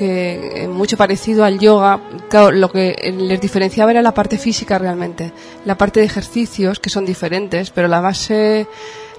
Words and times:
que 0.00 0.62
eh, 0.62 0.66
mucho 0.66 0.96
parecido 0.96 1.44
al 1.44 1.58
yoga, 1.58 2.00
claro, 2.30 2.52
lo 2.52 2.72
que 2.72 3.14
les 3.18 3.38
diferenciaba 3.38 3.90
era 3.90 4.00
la 4.00 4.14
parte 4.14 4.38
física 4.38 4.78
realmente, 4.78 5.30
la 5.66 5.76
parte 5.76 6.00
de 6.00 6.06
ejercicios 6.06 6.80
que 6.80 6.88
son 6.88 7.04
diferentes, 7.04 7.68
pero 7.68 7.86
la 7.86 8.00
base 8.00 8.66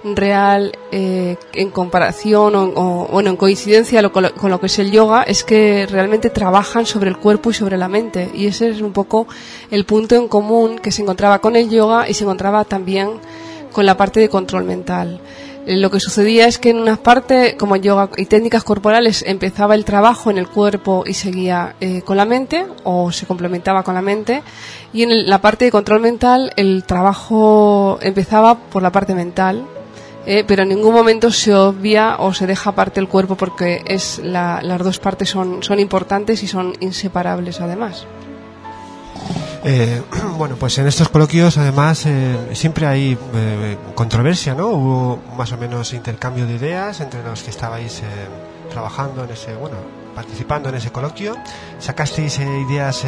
real 0.03 0.71
eh, 0.91 1.35
en 1.53 1.69
comparación 1.69 2.55
o, 2.55 3.07
bueno 3.11 3.29
en 3.29 3.35
coincidencia 3.35 4.01
con, 4.09 4.23
lo, 4.23 4.59
que 4.59 4.65
es 4.65 4.79
el 4.79 4.89
yoga 4.89 5.21
es 5.21 5.43
que 5.43 5.85
realmente 5.85 6.31
trabajan 6.31 6.87
sobre 6.87 7.11
el 7.11 7.17
cuerpo 7.17 7.51
y 7.51 7.53
sobre 7.53 7.77
la 7.77 7.87
mente. 7.87 8.31
Y 8.33 8.47
ese 8.47 8.69
es 8.69 8.81
un 8.81 8.91
poco 8.91 9.27
el 9.69 9.85
punto 9.85 10.15
en 10.15 10.27
común 10.27 10.79
que 10.79 10.91
se 10.91 11.03
encontraba 11.03 11.37
con 11.37 11.55
el 11.55 11.69
yoga 11.69 12.09
y 12.09 12.15
se 12.15 12.23
encontraba 12.23 12.65
también 12.65 13.19
con 13.71 13.85
la 13.85 13.95
parte 13.95 14.19
de 14.19 14.29
control 14.29 14.63
mental 14.63 15.21
lo 15.65 15.91
que 15.91 15.99
sucedía 15.99 16.47
es 16.47 16.57
que 16.57 16.71
en 16.71 16.77
una 16.77 16.97
parte, 16.97 17.55
como 17.57 17.75
yoga 17.75 18.09
y 18.17 18.25
técnicas 18.25 18.63
corporales, 18.63 19.23
empezaba 19.27 19.75
el 19.75 19.85
trabajo 19.85 20.31
en 20.31 20.37
el 20.37 20.47
cuerpo 20.47 21.03
y 21.05 21.13
seguía 21.13 21.75
eh, 21.79 22.01
con 22.01 22.17
la 22.17 22.25
mente, 22.25 22.65
o 22.83 23.11
se 23.11 23.25
complementaba 23.25 23.83
con 23.83 23.93
la 23.93 24.01
mente, 24.01 24.41
y 24.93 25.03
en 25.03 25.29
la 25.29 25.41
parte 25.41 25.65
de 25.65 25.71
control 25.71 26.01
mental, 26.01 26.51
el 26.55 26.83
trabajo 26.83 27.99
empezaba 28.01 28.57
por 28.57 28.81
la 28.81 28.91
parte 28.91 29.13
mental, 29.13 29.65
eh, 30.25 30.43
pero 30.47 30.63
en 30.63 30.69
ningún 30.69 30.93
momento 30.93 31.31
se 31.31 31.53
obvia 31.53 32.17
o 32.19 32.33
se 32.33 32.47
deja 32.47 32.71
aparte 32.71 32.99
el 32.99 33.07
cuerpo 33.07 33.35
porque 33.35 33.81
es 33.85 34.19
las 34.23 34.83
dos 34.83 34.99
partes 34.99 35.29
son, 35.29 35.63
son 35.63 35.79
importantes 35.79 36.43
y 36.43 36.47
son 36.47 36.73
inseparables 36.79 37.59
además. 37.59 38.05
Eh, 39.63 40.01
bueno, 40.37 40.55
pues 40.55 40.77
en 40.77 40.87
estos 40.87 41.09
coloquios 41.09 41.57
además 41.57 42.05
eh, 42.05 42.49
siempre 42.53 42.87
hay 42.87 43.17
eh, 43.35 43.77
controversia, 43.95 44.55
¿no? 44.55 44.69
Hubo 44.69 45.19
más 45.37 45.51
o 45.51 45.57
menos 45.57 45.93
intercambio 45.93 46.45
de 46.47 46.55
ideas 46.55 46.99
entre 46.99 47.23
los 47.23 47.43
que 47.43 47.51
estabais 47.51 48.01
trabajando 48.69 49.23
en 49.23 49.31
ese, 49.31 49.55
bueno, 49.55 49.77
participando 50.15 50.69
en 50.69 50.75
ese 50.75 50.91
coloquio. 50.91 51.35
Sacasteis 51.79 52.39
ideas, 52.39 53.05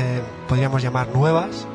podríamos 0.47 0.81
llamar 0.83 1.07
nuevas, 1.07 1.67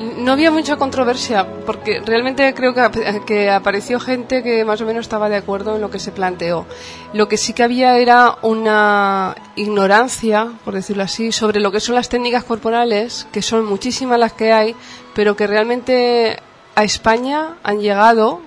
no 0.00 0.32
había 0.32 0.50
mucha 0.50 0.76
controversia, 0.76 1.46
porque 1.66 2.00
realmente 2.00 2.54
creo 2.54 2.72
que, 2.74 3.50
apareció 3.50 4.00
gente 4.00 4.42
que 4.42 4.64
más 4.64 4.80
o 4.80 4.86
menos 4.86 5.02
estaba 5.02 5.28
de 5.28 5.36
acuerdo 5.36 5.76
en 5.76 5.82
lo 5.82 5.90
que 5.90 5.98
se 5.98 6.10
planteó. 6.10 6.64
Lo 7.12 7.28
que 7.28 7.36
sí 7.36 7.52
que 7.52 7.62
había 7.62 7.98
era 7.98 8.38
una 8.40 9.36
ignorancia, 9.56 10.52
por 10.64 10.74
decirlo 10.74 11.02
así, 11.02 11.32
sobre 11.32 11.60
lo 11.60 11.70
que 11.70 11.80
son 11.80 11.94
las 11.94 12.08
técnicas 12.08 12.44
corporales, 12.44 13.26
que 13.30 13.42
son 13.42 13.66
muchísimas 13.66 14.18
las 14.18 14.32
que 14.32 14.52
hay, 14.52 14.74
pero 15.14 15.36
que 15.36 15.46
realmente 15.46 16.38
a 16.74 16.84
España 16.84 17.56
han 17.62 17.80
llegado, 17.80 18.40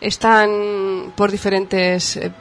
están 0.00 1.12
por 1.16 1.30
diferentes 1.32 2.16
eh, 2.16 2.32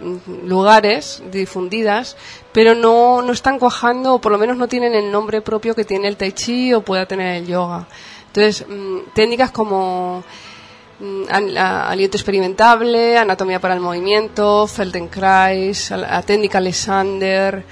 lugares 0.45 1.23
difundidas, 1.31 2.17
pero 2.54 2.76
no, 2.76 3.22
no 3.23 3.33
están 3.33 3.58
cuajando, 3.58 4.14
o 4.14 4.22
por 4.22 4.31
lo 4.31 4.38
menos 4.38 4.58
no 4.58 4.67
tienen 4.67 4.94
el 4.94 5.11
nombre 5.11 5.42
propio 5.42 5.73
que 5.73 5.86
tiene 5.86 6.08
el 6.08 6.17
Tai 6.17 6.31
Chi 6.33 6.73
o 6.73 6.81
pueda 6.81 7.08
tener 7.08 7.38
el 7.38 7.48
yoga. 7.48 7.88
Entonces, 8.30 8.66
mm, 8.68 9.12
técnicas 9.14 9.52
como 9.52 10.24
mm, 11.00 11.24
aliento 11.58 12.18
experimentable, 12.18 13.18
anatomía 13.18 13.60
para 13.60 13.74
el 13.74 13.80
movimiento, 13.80 14.68
Feldenkrais, 14.68 15.92
la 15.92 16.22
técnica 16.22 16.60
Alexander, 16.60 17.66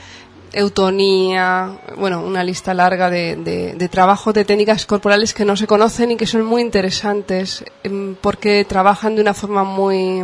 eutonía, 0.51 1.77
bueno, 1.97 2.21
una 2.21 2.43
lista 2.43 2.73
larga 2.73 3.09
de, 3.09 3.35
de, 3.75 3.89
trabajos 3.89 4.33
de 4.33 4.45
técnicas 4.45 4.85
corporales 4.85 5.33
que 5.33 5.45
no 5.45 5.55
se 5.55 5.67
conocen 5.67 6.11
y 6.11 6.17
que 6.17 6.25
son 6.25 6.43
muy 6.43 6.61
interesantes 6.61 7.63
em, 7.83 8.15
porque 8.15 8.65
trabajan 8.65 9.15
de 9.15 9.21
una 9.21 9.35
forma 9.35 9.63
muy, 9.63 10.23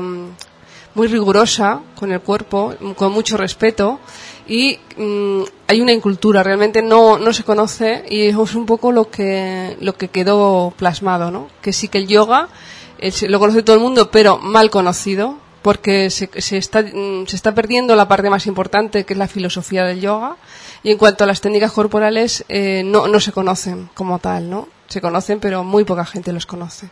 muy 0.95 1.07
rigurosa 1.07 1.81
con 1.95 2.11
el 2.11 2.21
cuerpo, 2.21 2.73
con 2.95 3.11
mucho 3.11 3.37
respeto 3.37 3.99
y 4.47 4.77
mm, 4.97 5.43
hay 5.67 5.81
una 5.81 5.93
incultura, 5.93 6.43
realmente 6.43 6.81
no, 6.81 7.17
no 7.17 7.33
se 7.33 7.43
conoce 7.43 8.05
y 8.09 8.27
es 8.27 8.55
un 8.55 8.65
poco 8.65 8.91
lo 8.91 9.09
que, 9.09 9.77
lo 9.79 9.95
que 9.95 10.09
quedó 10.09 10.73
plasmado, 10.77 11.31
¿no? 11.31 11.47
Que 11.61 11.73
sí 11.73 11.87
que 11.87 11.97
el 11.97 12.07
yoga 12.07 12.49
lo 13.27 13.39
conoce 13.39 13.63
todo 13.63 13.75
el 13.75 13.81
mundo, 13.81 14.11
pero 14.11 14.37
mal 14.37 14.69
conocido, 14.69 15.37
porque 15.61 16.09
se, 16.09 16.29
se, 16.41 16.57
está, 16.57 16.81
mm, 16.81 17.25
se 17.27 17.35
está 17.35 17.53
perdiendo 17.53 17.95
la 17.95 18.07
parte 18.07 18.29
más 18.29 18.47
importante, 18.47 19.05
que 19.05 19.13
es 19.13 19.17
la 19.17 19.27
filosofía 19.27 19.83
del 19.85 20.01
yoga, 20.01 20.37
y 20.83 20.91
en 20.91 20.97
cuanto 20.97 21.23
a 21.23 21.27
las 21.27 21.41
técnicas 21.41 21.71
corporales, 21.71 22.45
eh, 22.49 22.83
no, 22.85 23.07
no 23.07 23.19
se 23.19 23.31
conocen 23.31 23.89
como 23.93 24.19
tal, 24.19 24.49
¿no? 24.49 24.67
Se 24.87 25.01
conocen, 25.01 25.39
pero 25.39 25.63
muy 25.63 25.83
poca 25.85 26.05
gente 26.05 26.31
los 26.33 26.45
conoce. 26.45 26.89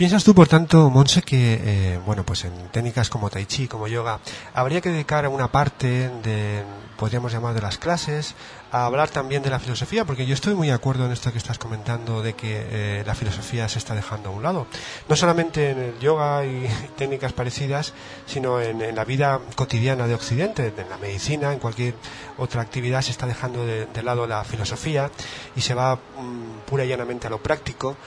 ¿Piensas 0.00 0.24
tú, 0.24 0.34
por 0.34 0.48
tanto, 0.48 0.88
Monse, 0.88 1.20
que, 1.20 1.60
eh, 1.62 2.00
bueno, 2.06 2.24
pues 2.24 2.46
en 2.46 2.54
técnicas 2.72 3.10
como 3.10 3.28
Tai 3.28 3.44
Chi, 3.44 3.68
como 3.68 3.86
yoga, 3.86 4.18
habría 4.54 4.80
que 4.80 4.88
dedicar 4.88 5.28
una 5.28 5.52
parte 5.52 6.08
de, 6.22 6.64
podríamos 6.96 7.30
llamar, 7.30 7.52
de 7.52 7.60
las 7.60 7.76
clases 7.76 8.34
a 8.72 8.86
hablar 8.86 9.10
también 9.10 9.42
de 9.42 9.50
la 9.50 9.58
filosofía? 9.58 10.06
Porque 10.06 10.24
yo 10.24 10.32
estoy 10.32 10.54
muy 10.54 10.68
de 10.68 10.72
acuerdo 10.72 11.04
en 11.04 11.12
esto 11.12 11.30
que 11.32 11.36
estás 11.36 11.58
comentando 11.58 12.22
de 12.22 12.32
que 12.32 12.66
eh, 12.70 13.02
la 13.04 13.14
filosofía 13.14 13.68
se 13.68 13.78
está 13.78 13.94
dejando 13.94 14.30
a 14.30 14.32
un 14.32 14.42
lado. 14.42 14.66
No 15.06 15.16
solamente 15.16 15.72
en 15.72 15.78
el 15.78 15.98
yoga 15.98 16.46
y 16.46 16.66
técnicas 16.96 17.34
parecidas, 17.34 17.92
sino 18.26 18.58
en, 18.58 18.94
la 18.94 19.04
vida 19.04 19.38
cotidiana 19.54 20.06
de 20.06 20.14
Occidente, 20.14 20.72
en 20.74 20.88
la 20.88 20.96
medicina, 20.96 21.52
en 21.52 21.58
cualquier 21.58 21.94
otra 22.38 22.62
actividad 22.62 23.02
se 23.02 23.10
está 23.10 23.26
dejando 23.26 23.66
de, 23.66 24.02
lado 24.02 24.26
la 24.26 24.44
filosofía 24.44 25.10
y 25.54 25.60
se 25.60 25.74
va 25.74 25.96
mm, 25.96 26.66
pura 26.66 26.86
y 26.86 26.88
llanamente 26.88 27.26
a 27.26 27.30
lo 27.30 27.42
práctico. 27.42 27.98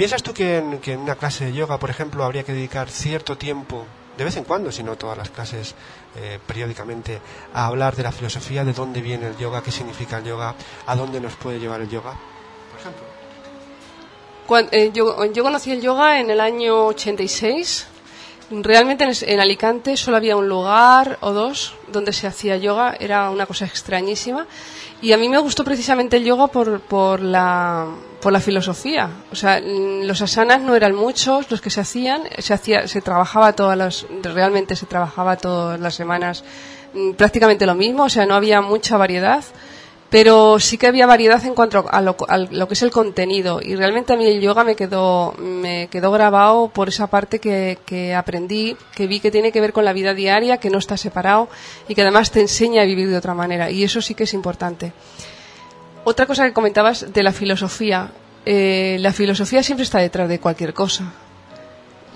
¿Piensas 0.00 0.22
tú 0.22 0.32
que 0.32 0.56
en, 0.56 0.98
una 0.98 1.14
clase 1.14 1.44
de 1.44 1.52
yoga, 1.52 1.78
por 1.78 1.90
ejemplo, 1.90 2.24
habría 2.24 2.42
que 2.42 2.54
dedicar 2.54 2.88
cierto 2.88 3.36
tiempo, 3.36 3.84
de 4.16 4.24
vez 4.24 4.34
en 4.38 4.44
cuando, 4.44 4.72
si 4.72 4.82
no 4.82 4.96
todas 4.96 5.18
las 5.18 5.28
clases 5.28 5.74
eh, 6.16 6.38
periódicamente, 6.46 7.20
a 7.52 7.66
hablar 7.66 7.94
de 7.96 8.04
la 8.04 8.10
filosofía, 8.10 8.64
de 8.64 8.72
dónde 8.72 9.02
viene 9.02 9.26
el 9.26 9.36
yoga, 9.36 9.62
qué 9.62 9.70
significa 9.70 10.16
el 10.16 10.24
yoga, 10.24 10.54
a 10.86 10.96
dónde 10.96 11.20
nos 11.20 11.34
puede 11.34 11.60
llevar 11.60 11.82
el 11.82 11.90
yoga? 11.90 12.14
Por 12.70 12.80
ejemplo. 12.80 14.70
Eh, 14.72 14.90
yo, 14.94 15.22
yo, 15.34 15.42
conocí 15.42 15.70
el 15.70 15.82
yoga 15.82 16.18
en 16.18 16.30
el 16.30 16.40
año 16.40 16.86
86. 16.86 17.86
Realmente 18.50 19.08
en, 19.26 19.40
Alicante 19.40 19.96
solo 19.96 20.16
había 20.16 20.36
un 20.36 20.48
lugar 20.48 21.18
o 21.20 21.32
dos 21.32 21.74
donde 21.86 22.12
se 22.12 22.26
hacía 22.26 22.56
yoga. 22.56 22.96
Era 22.98 23.30
una 23.30 23.46
cosa 23.46 23.64
extrañísima. 23.64 24.46
Y 25.00 25.12
a 25.12 25.16
mí 25.16 25.28
me 25.28 25.38
gustó 25.38 25.64
precisamente 25.64 26.16
el 26.16 26.24
yoga 26.24 26.48
por, 26.48 27.20
la, 27.20 27.86
por 28.20 28.32
la 28.32 28.40
filosofía. 28.40 29.08
O 29.30 29.36
sea, 29.36 29.60
los 29.60 30.20
asanas 30.20 30.60
no 30.60 30.74
eran 30.74 30.94
muchos 30.96 31.48
los 31.50 31.60
que 31.60 31.70
se 31.70 31.80
hacían, 31.80 32.22
se, 32.38 32.52
hacía, 32.52 32.88
se 32.88 33.00
trabajaba 33.00 33.52
todas 33.52 33.78
las, 33.78 34.06
realmente 34.22 34.74
se 34.74 34.86
trabajaba 34.86 35.36
todas 35.36 35.78
las 35.78 35.94
semanas 35.94 36.44
mm, 36.92 37.12
prácticamente 37.12 37.64
lo 37.66 37.74
mismo, 37.74 38.04
o 38.04 38.08
sea, 38.08 38.26
no 38.26 38.34
había 38.34 38.60
mucha 38.60 38.96
variedad 38.98 39.44
pero 40.10 40.58
sí 40.58 40.76
que 40.76 40.88
había 40.88 41.06
variedad 41.06 41.42
en 41.46 41.54
cuanto 41.54 41.86
a 41.88 42.02
lo, 42.02 42.16
que 42.16 42.74
es 42.74 42.82
el 42.82 42.90
contenido. 42.90 43.60
Y 43.62 43.76
realmente 43.76 44.12
a 44.12 44.16
mí 44.16 44.26
el 44.26 44.40
yoga 44.40 44.64
me 44.64 44.74
quedó 44.74 45.34
me 45.38 45.86
quedó 45.86 46.10
grabado 46.10 46.68
por 46.68 46.88
esa 46.88 47.06
parte 47.06 47.38
que, 47.38 47.78
que, 47.86 48.14
aprendí 48.14 48.76
que 48.94 49.06
vi 49.06 49.20
que 49.20 49.30
tiene 49.30 49.52
que 49.52 49.60
ver 49.60 49.72
con 49.72 49.84
la 49.84 49.92
vida 49.92 50.12
diaria 50.12 50.58
que 50.58 50.68
no 50.68 50.78
está 50.78 50.96
separado 50.96 51.48
y 51.88 51.94
que 51.94 52.02
además 52.02 52.32
te 52.32 52.40
enseña 52.40 52.82
a 52.82 52.84
vivir 52.84 53.08
de 53.08 53.16
otra 53.16 53.34
manera. 53.34 53.70
Y 53.70 53.84
eso 53.84 54.02
sí 54.02 54.16
que 54.16 54.24
es 54.24 54.34
importante. 54.34 54.92
Otra 56.02 56.26
cosa 56.26 56.44
que 56.44 56.52
comentabas 56.52 57.12
de 57.12 57.22
la 57.22 57.32
filosofía. 57.32 58.10
Eh, 58.44 58.96
la 59.00 59.12
filosofía 59.12 59.62
siempre 59.62 59.84
está 59.84 59.98
detrás 59.98 60.28
de 60.28 60.40
cualquier 60.40 60.74
cosa. 60.74 61.12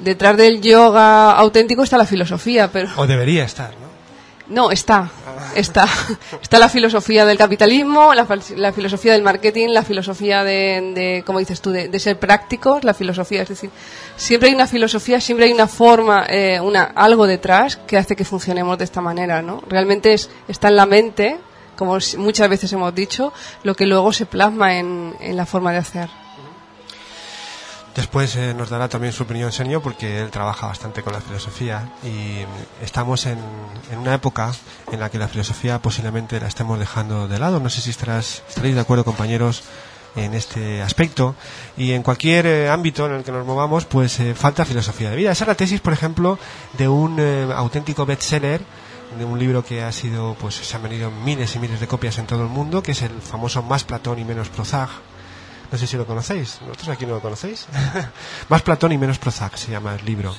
Detrás 0.00 0.37
del 0.37 0.61
yoga 0.61 1.31
auténtico 1.32 1.84
está 1.84 1.97
la 1.97 2.06
filosofía 2.06 2.69
pero 2.72 2.88
o 2.97 3.06
debería 3.06 3.44
estar 3.44 3.71
¿no? 3.71 3.94
No, 4.47 4.71
está. 4.71 5.10
Está. 5.55 5.87
Está 6.43 6.59
la 6.59 6.69
filosofía 6.69 7.25
del 7.25 7.38
capitalismo, 7.38 8.12
la, 8.12 8.27
filosofía 8.72 9.12
del 9.12 9.22
marketing, 9.22 9.69
la 9.69 9.82
filosofía 9.82 10.44
de, 10.44 11.22
como 11.25 11.38
dices 11.38 11.60
tú, 11.60 11.71
de, 11.71 11.99
ser 11.99 12.19
prácticos, 12.19 12.84
la 12.84 12.93
filosofía. 12.93 13.43
Es 13.43 13.49
decir, 13.49 13.71
siempre 14.16 14.50
hay 14.50 14.55
una 14.55 14.66
filosofía, 14.66 15.21
siempre 15.21 15.47
hay 15.47 15.53
una 15.53 15.66
forma, 15.66 16.27
eh, 16.28 16.60
una, 16.60 16.84
algo 16.94 17.27
detrás 17.27 17.77
que 17.77 17.97
hace 17.97 18.15
que 18.15 18.25
funcionemos 18.25 18.77
de 18.77 18.84
esta 18.84 19.00
manera, 19.00 19.41
¿no? 19.41 19.62
Realmente 19.66 20.12
es, 20.12 20.28
está 20.47 20.69
en 20.69 20.76
la 20.76 20.87
mente, 20.87 21.38
como 21.76 21.97
muchas 22.19 22.49
veces 22.49 22.73
hemos 22.73 22.94
dicho, 22.94 23.32
lo 23.62 23.75
que 23.75 23.87
luego 23.87 24.12
se 24.12 24.26
plasma 24.26 24.79
en 24.79 25.14
la 25.37 25.47
forma 25.47 25.73
de 25.73 25.79
hacer. 25.79 26.24
Después 27.94 28.35
eh, 28.35 28.55
nos 28.55 28.70
dará 28.70 28.88
también 28.88 29.12
su 29.12 29.23
opinión 29.23 29.52
Senio 29.52 29.81
porque 29.81 30.20
él 30.20 30.31
trabaja 30.31 30.67
bastante 30.67 31.02
con 31.02 31.12
la 31.12 31.20
filosofía 31.20 31.93
y 32.02 32.44
estamos 32.85 33.25
en, 33.26 33.38
una 33.96 34.14
época 34.14 34.52
en 34.91 34.99
la 34.99 35.11
que 35.11 35.19
la 35.19 35.29
filosofía 35.29 35.81
posiblemente 35.81 36.41
la 36.41 36.49
estemos 36.49 36.79
dejando 36.79 37.29
de 37.29 37.38
lado. 37.38 37.61
No 37.61 37.70
sé 37.70 37.81
si 37.81 37.91
estarás, 37.91 38.43
estaréis 38.49 38.75
de 38.75 38.81
acuerdo 38.81 39.05
compañeros 39.05 39.62
en 40.17 40.35
este 40.35 40.82
aspecto 40.82 41.37
y 41.76 41.93
en 41.93 42.02
cualquier 42.02 42.46
eh, 42.46 42.69
ámbito 42.69 43.06
en 43.06 43.12
el 43.12 43.23
que 43.23 43.31
nos 43.31 43.46
movamos 43.46 43.85
pues 43.85 44.19
eh, 44.19 44.35
falta 44.35 44.64
filosofía 44.64 45.11
de 45.11 45.17
vida. 45.17 45.31
Esa 45.31 45.44
es 45.44 45.49
la 45.49 45.55
tesis, 45.55 45.81
por 45.81 45.93
ejemplo, 45.93 46.38
de 46.76 46.88
un 46.88 47.20
auténtico 47.55 48.06
bestseller 48.06 48.62
de 49.17 49.25
un 49.25 49.38
libro 49.38 49.64
que 49.64 49.85
ha 49.85 49.93
sido 49.93 50.35
pues 50.40 50.56
se 50.56 50.75
han 50.75 50.82
venido 50.82 51.12
miles 51.12 51.55
y 51.55 51.61
miles 51.61 51.79
de 51.79 51.87
copias 51.87 52.19
en 52.19 52.26
todo 52.26 52.43
el 52.43 52.49
mundo 52.49 52.82
que 52.82 52.90
es 52.90 53.02
el 53.02 53.23
famoso 53.23 53.62
Más 53.62 53.85
Platón 53.85 54.19
y 54.19 54.25
menos 54.25 54.49
Prozac 54.49 54.90
no 55.70 55.78
sé 55.78 55.87
si 55.87 55.96
lo 55.96 56.06
conocéis. 56.06 56.58
¿Vosotros 56.61 56.88
aquí 56.88 57.06
no 57.06 57.14
lo 57.14 57.20
conocéis? 57.20 57.66
Más 58.49 58.62
Platón 58.62 58.93
y 58.93 58.99
menos 58.99 59.19
Prozac 59.19 59.56
se 59.56 59.70
llama 59.70 59.94
el 59.94 60.05
libro. 60.05 60.34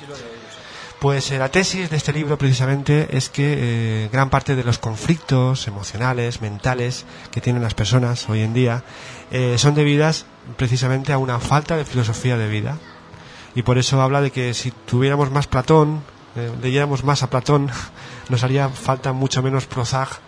Pues 1.00 1.30
eh, 1.32 1.38
la 1.38 1.50
tesis 1.50 1.90
de 1.90 1.98
este 1.98 2.14
libro 2.14 2.38
precisamente 2.38 3.16
es 3.16 3.30
que 3.30 4.06
eh, 4.06 4.10
gran 4.12 4.30
parte 4.30 4.56
de 4.56 4.64
los 4.64 4.80
conflictos 4.80 5.68
emocionales, 5.68 6.42
mentales 6.42 7.06
que 7.32 7.42
tienen 7.42 7.62
las 7.62 7.74
personas 7.74 8.28
hoy 8.30 8.42
en 8.42 8.54
día 8.54 8.84
eh, 9.30 9.56
son 9.58 9.76
debidas 9.76 10.26
precisamente 10.58 11.12
a 11.12 11.18
una 11.18 11.40
falta 11.40 11.76
de 11.76 11.86
filosofía 11.86 12.38
de 12.38 12.48
vida. 12.48 12.78
Y 13.56 13.64
por 13.64 13.78
eso 13.78 14.02
habla 14.02 14.22
de 14.22 14.32
que 14.32 14.54
si 14.54 14.72
tuviéramos 14.72 15.32
más 15.32 15.48
Platón, 15.48 16.02
leyéramos 16.62 17.04
más 17.04 17.24
a 17.24 17.30
Platón, 17.30 17.70
nos 18.30 18.44
haría 18.44 18.70
falta 18.70 19.14
mucho 19.14 19.44
menos 19.44 19.66
Prozac, 19.66 20.20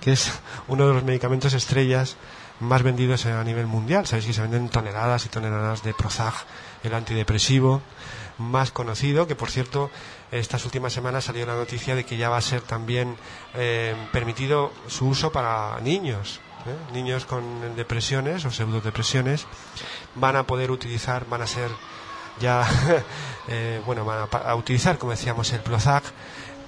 que 0.00 0.12
es 0.12 0.32
uno 0.68 0.86
de 0.86 0.94
los 0.94 1.04
medicamentos 1.04 1.54
estrellas 1.54 2.16
más 2.60 2.82
vendidos 2.82 3.26
a 3.26 3.42
nivel 3.44 3.66
mundial. 3.66 4.06
Sabéis 4.06 4.26
que 4.26 4.32
se 4.32 4.42
venden 4.42 4.68
toneladas 4.68 5.26
y 5.26 5.28
toneladas 5.28 5.82
de 5.82 5.94
Prozac, 5.94 6.34
el 6.82 6.94
antidepresivo 6.94 7.82
más 8.38 8.70
conocido, 8.70 9.26
que 9.26 9.34
por 9.34 9.50
cierto, 9.50 9.90
estas 10.30 10.64
últimas 10.64 10.92
semanas 10.92 11.24
salió 11.24 11.46
la 11.46 11.54
noticia 11.54 11.94
de 11.94 12.04
que 12.04 12.16
ya 12.16 12.28
va 12.28 12.36
a 12.36 12.42
ser 12.42 12.60
también 12.60 13.16
eh, 13.54 13.94
permitido 14.12 14.72
su 14.88 15.08
uso 15.08 15.32
para 15.32 15.80
niños. 15.80 16.40
¿eh? 16.66 16.92
Niños 16.92 17.24
con 17.24 17.76
depresiones 17.76 18.44
o 18.44 18.50
pseudodepresiones 18.50 19.46
van 20.14 20.36
a 20.36 20.44
poder 20.44 20.70
utilizar, 20.70 21.26
van 21.28 21.42
a 21.42 21.46
ser 21.46 21.70
ya, 22.40 22.68
eh, 23.48 23.80
bueno, 23.86 24.04
van 24.04 24.28
a, 24.30 24.36
a, 24.36 24.54
utilizar, 24.54 24.98
como 24.98 25.12
decíamos, 25.12 25.52
el 25.52 25.60
Prozac 25.60 26.04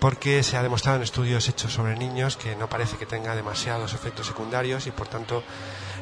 porque 0.01 0.43
se 0.43 0.57
ha 0.57 0.63
demostrado 0.63 0.97
en 0.97 1.03
estudios 1.03 1.49
hechos 1.49 1.73
sobre 1.73 1.97
niños 1.97 2.37
que 2.37 2.55
no 2.57 2.69
parece 2.69 2.97
que 2.97 3.07
tenga 3.07 3.35
demasiados 3.35 3.95
efectos 3.95 4.27
secundarios 4.27 4.87
y 4.87 4.91
por 4.91 5.09
tanto 5.09 5.43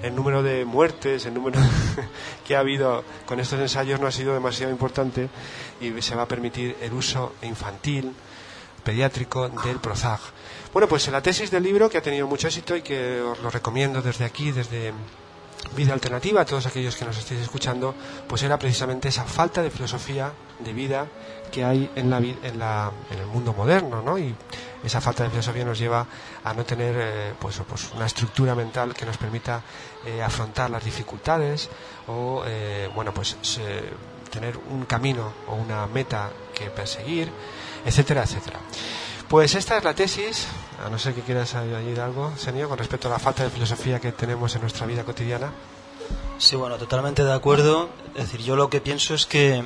el 0.02 0.14
número 0.14 0.42
de 0.42 0.64
muertes, 0.64 1.24
el 1.26 1.34
número 1.34 1.58
que 2.46 2.56
ha 2.56 2.60
habido 2.60 3.04
con 3.24 3.40
estos 3.40 3.58
ensayos 3.58 3.98
no 4.00 4.06
ha 4.06 4.12
sido 4.12 4.34
demasiado 4.34 4.70
importante 4.70 5.28
y 5.80 6.02
se 6.02 6.14
va 6.14 6.22
a 6.22 6.28
permitir 6.28 6.76
el 6.80 6.92
uso 6.92 7.34
infantil, 7.42 8.12
pediátrico 8.84 9.48
del 9.48 9.78
Prozac. 9.78 10.20
Bueno, 10.72 10.88
pues 10.88 11.08
la 11.08 11.22
tesis 11.22 11.50
del 11.50 11.62
libro 11.62 11.88
que 11.88 11.98
ha 11.98 12.02
tenido 12.02 12.26
mucho 12.26 12.48
éxito 12.48 12.76
y 12.76 12.82
que 12.82 13.20
os 13.20 13.40
lo 13.40 13.50
recomiendo 13.50 14.02
desde 14.02 14.24
aquí, 14.24 14.52
desde 14.52 14.92
Vida 15.74 15.94
Alternativa, 15.94 16.42
a 16.42 16.44
todos 16.44 16.66
aquellos 16.66 16.96
que 16.96 17.04
nos 17.04 17.16
estéis 17.16 17.40
escuchando, 17.40 17.94
pues 18.28 18.42
era 18.42 18.58
precisamente 18.58 19.08
esa 19.08 19.24
falta 19.24 19.62
de 19.62 19.70
filosofía 19.70 20.32
de 20.58 20.72
vida 20.72 21.06
que 21.50 21.64
hay 21.64 21.90
en, 21.94 22.10
la, 22.10 22.18
en, 22.18 22.58
la, 22.58 22.90
en 23.10 23.18
el 23.18 23.26
mundo 23.26 23.52
moderno, 23.52 24.02
¿no? 24.02 24.18
Y 24.18 24.34
esa 24.82 25.00
falta 25.00 25.24
de 25.24 25.30
filosofía 25.30 25.64
nos 25.64 25.78
lleva 25.78 26.06
a 26.44 26.54
no 26.54 26.64
tener 26.64 26.94
eh, 26.98 27.34
pues, 27.38 27.60
pues, 27.68 27.90
una 27.94 28.06
estructura 28.06 28.54
mental 28.54 28.94
que 28.94 29.04
nos 29.04 29.16
permita 29.16 29.62
eh, 30.04 30.22
afrontar 30.22 30.70
las 30.70 30.84
dificultades 30.84 31.68
o, 32.08 32.42
eh, 32.46 32.88
bueno, 32.94 33.12
pues 33.12 33.36
tener 34.30 34.58
un 34.70 34.84
camino 34.84 35.32
o 35.48 35.54
una 35.54 35.86
meta 35.86 36.30
que 36.54 36.70
perseguir, 36.70 37.30
etcétera, 37.84 38.24
etcétera. 38.24 38.58
Pues 39.28 39.54
esta 39.54 39.76
es 39.76 39.84
la 39.84 39.94
tesis, 39.94 40.46
a 40.84 40.88
no 40.88 40.98
ser 40.98 41.14
que 41.14 41.22
quieras 41.22 41.54
añadir 41.54 42.00
algo, 42.00 42.32
Senio, 42.36 42.68
con 42.68 42.78
respecto 42.78 43.08
a 43.08 43.12
la 43.12 43.18
falta 43.18 43.42
de 43.42 43.50
filosofía 43.50 43.98
que 43.98 44.12
tenemos 44.12 44.54
en 44.54 44.60
nuestra 44.60 44.86
vida 44.86 45.04
cotidiana. 45.04 45.50
Sí, 46.38 46.54
bueno, 46.54 46.76
totalmente 46.76 47.24
de 47.24 47.32
acuerdo. 47.32 47.88
Es 48.14 48.30
decir, 48.30 48.42
yo 48.42 48.54
lo 48.54 48.70
que 48.70 48.80
pienso 48.80 49.14
es 49.14 49.26
que 49.26 49.64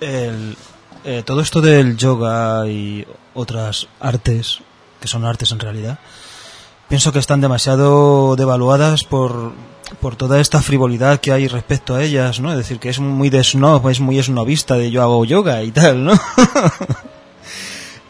el, 0.00 0.56
eh, 1.04 1.22
todo 1.24 1.40
esto 1.40 1.60
del 1.60 1.96
yoga 1.96 2.66
y 2.68 3.06
otras 3.34 3.88
artes, 4.00 4.60
que 5.00 5.08
son 5.08 5.24
artes 5.24 5.52
en 5.52 5.60
realidad, 5.60 5.98
pienso 6.88 7.12
que 7.12 7.18
están 7.18 7.40
demasiado 7.40 8.36
devaluadas 8.36 9.04
por, 9.04 9.52
por 10.00 10.16
toda 10.16 10.40
esta 10.40 10.62
frivolidad 10.62 11.20
que 11.20 11.32
hay 11.32 11.48
respecto 11.48 11.94
a 11.94 12.02
ellas, 12.02 12.40
¿no? 12.40 12.50
Es 12.50 12.58
decir, 12.58 12.78
que 12.78 12.88
es 12.88 12.98
muy 12.98 13.30
de 13.30 13.44
snob, 13.44 13.88
es 13.88 14.00
muy 14.00 14.22
snobista 14.22 14.74
de 14.74 14.90
yo 14.90 15.02
hago 15.02 15.24
yoga 15.24 15.62
y 15.62 15.70
tal, 15.70 16.04
¿no? 16.04 16.12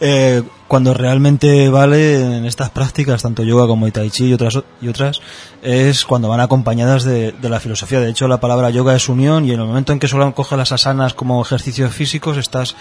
eh, 0.01 0.43
cuando 0.69 0.95
realmente 0.95 1.69
vale 1.69 2.21
en 2.21 2.45
estas 2.45 2.71
prácticas, 2.71 3.23
tanto 3.23 3.43
yoga 3.43 3.67
como 3.67 3.91
tai 3.91 4.11
chi 4.11 4.27
y 4.27 4.35
otras, 4.35 4.59
y 4.81 4.89
otras, 4.89 5.21
es 5.63 6.05
cuando 6.05 6.29
van 6.29 6.41
acompañadas 6.41 7.05
de, 7.05 7.33
de, 7.33 7.49
la 7.49 7.61
filosofía. 7.61 8.01
De 8.01 8.11
hecho, 8.11 8.29
la 8.29 8.41
palabra 8.41 8.71
yoga 8.71 8.95
es 8.95 9.09
unión 9.09 9.45
y 9.45 9.53
en 9.53 9.61
el 9.61 9.67
momento 9.67 9.93
en 9.93 9.99
que 9.99 10.09
solo 10.09 10.35
coge 10.35 10.57
las 10.57 10.73
asanas 10.73 11.15
como 11.15 11.41
ejercicios 11.41 11.95
físicos, 11.95 12.37
estás 12.37 12.77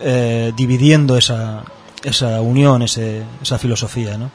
eh, 0.00 0.52
dividiendo 0.56 1.16
esa, 1.16 1.62
esa 2.02 2.40
unión, 2.40 2.82
ese, 2.82 3.22
esa 3.40 3.58
filosofía, 3.58 4.18
¿no? 4.18 4.30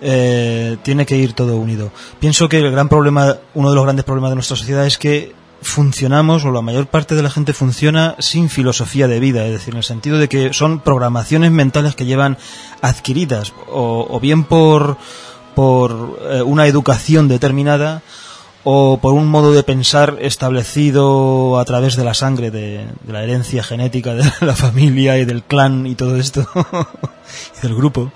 Eh, 0.00 0.76
tiene 0.82 1.06
que 1.06 1.16
ir 1.16 1.32
todo 1.32 1.56
unido. 1.56 1.90
Pienso 2.18 2.48
que 2.48 2.58
el 2.58 2.70
gran 2.70 2.88
problema, 2.88 3.36
uno 3.54 3.70
de 3.70 3.74
los 3.74 3.84
grandes 3.84 4.04
problemas 4.04 4.30
de 4.30 4.36
nuestra 4.36 4.56
sociedad 4.56 4.86
es 4.86 4.98
que 4.98 5.34
funcionamos, 5.62 6.44
o 6.44 6.50
la 6.50 6.62
mayor 6.62 6.86
parte 6.86 7.14
de 7.14 7.22
la 7.22 7.30
gente 7.30 7.52
funciona 7.52 8.14
sin 8.18 8.48
filosofía 8.48 9.08
de 9.08 9.20
vida, 9.20 9.46
es 9.46 9.52
decir, 9.52 9.74
en 9.74 9.78
el 9.78 9.84
sentido 9.84 10.18
de 10.18 10.28
que 10.28 10.52
son 10.52 10.80
programaciones 10.80 11.50
mentales 11.50 11.94
que 11.94 12.06
llevan 12.06 12.38
adquiridas, 12.82 13.52
o, 13.68 14.18
bien 14.20 14.44
por, 14.44 14.96
por 15.54 16.18
eh, 16.30 16.42
una 16.42 16.66
educación 16.66 17.28
determinada, 17.28 18.02
o 18.64 18.98
por 19.00 19.14
un 19.14 19.28
modo 19.28 19.52
de 19.52 19.62
pensar 19.62 20.18
establecido 20.20 21.58
a 21.58 21.64
través 21.64 21.96
de 21.96 22.04
la 22.04 22.14
sangre, 22.14 22.50
de, 22.50 22.86
de 23.04 23.12
la 23.12 23.22
herencia 23.22 23.62
genética 23.62 24.14
de 24.14 24.24
la 24.40 24.56
familia 24.56 25.18
y 25.18 25.24
del 25.24 25.42
clan 25.42 25.86
y 25.86 25.94
todo 25.94 26.16
esto, 26.16 26.46
y 27.58 27.62
del 27.62 27.74
grupo 27.76 28.12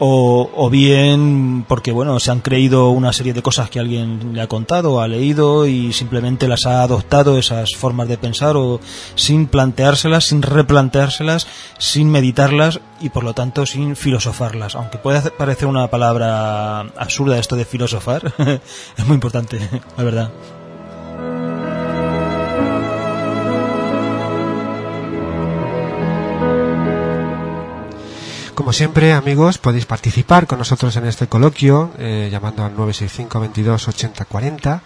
o, 0.00 0.50
o, 0.56 0.70
bien 0.70 1.64
porque 1.68 1.92
bueno 1.92 2.18
se 2.18 2.30
han 2.30 2.40
creído 2.40 2.90
una 2.90 3.12
serie 3.12 3.34
de 3.34 3.42
cosas 3.42 3.70
que 3.70 3.78
alguien 3.78 4.32
le 4.34 4.40
ha 4.40 4.48
contado 4.48 5.00
ha 5.00 5.06
leído 5.06 5.66
y 5.66 5.92
simplemente 5.92 6.48
las 6.48 6.66
ha 6.66 6.82
adoptado 6.82 7.38
esas 7.38 7.76
formas 7.76 8.08
de 8.08 8.18
pensar 8.18 8.56
o 8.56 8.80
sin 9.14 9.46
planteárselas 9.46 10.24
sin 10.24 10.42
replanteárselas 10.42 11.46
sin 11.78 12.10
meditarlas 12.10 12.80
y 13.00 13.10
por 13.10 13.24
lo 13.24 13.34
tanto 13.34 13.64
sin 13.66 13.96
filosofarlas. 13.96 14.74
Aunque 14.74 14.98
puede 14.98 15.30
parecer 15.30 15.68
una 15.68 15.88
palabra 15.88 16.80
absurda 16.80 17.38
esto 17.38 17.56
de 17.56 17.64
filosofar 17.64 18.32
es 18.96 19.06
muy 19.06 19.14
importante 19.14 19.58
la 19.96 20.04
verdad 20.04 20.30
Como 28.70 28.76
siempre, 28.76 29.12
amigos, 29.14 29.58
podéis 29.58 29.84
participar 29.84 30.46
con 30.46 30.60
nosotros 30.60 30.94
en 30.94 31.04
este 31.04 31.26
coloquio 31.26 31.90
eh, 31.98 32.28
llamando 32.30 32.64
al 32.64 32.70
965 32.76 33.40
22 33.40 33.88
80 33.88 34.24
40 34.26 34.82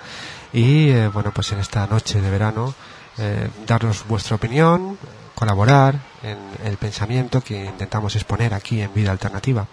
y, 0.55 0.89
eh, 0.89 1.09
bueno, 1.09 1.33
pues 1.35 1.53
en 1.53 1.59
esta 1.59 1.87
noche 1.87 2.23
de 2.23 2.31
verano 2.31 2.75
eh, 3.19 3.47
darnos 3.67 4.07
vuestra 4.09 4.37
opinión, 4.37 4.97
colaborar 5.35 6.01
en 6.23 6.39
el 6.65 6.79
pensamiento 6.79 7.43
que 7.43 7.63
intentamos 7.63 8.17
exponer 8.17 8.55
aquí 8.55 8.81
en 8.81 8.95
Vida 8.95 9.11
Alternativa. 9.11 9.67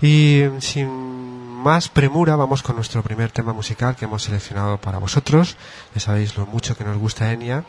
Y 0.00 0.44
sin 0.60 0.88
más 0.88 1.88
premura, 1.88 2.36
vamos 2.36 2.62
con 2.62 2.76
nuestro 2.76 3.02
primer 3.02 3.32
tema 3.32 3.52
musical 3.52 3.96
que 3.96 4.04
hemos 4.04 4.22
seleccionado 4.22 4.78
para 4.78 4.98
vosotros. 4.98 5.56
Ya 5.96 6.00
sabéis 6.00 6.36
lo 6.36 6.46
mucho 6.46 6.76
que 6.76 6.84
nos 6.84 6.96
gusta 6.96 7.32
Enya. 7.32 7.64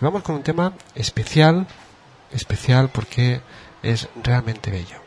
Y 0.00 0.04
vamos 0.06 0.22
con 0.22 0.36
un 0.36 0.42
tema 0.42 0.72
especial, 0.94 1.66
especial 2.30 2.88
porque 2.88 3.42
es 3.82 4.08
realmente 4.22 4.70
bello. 4.70 5.02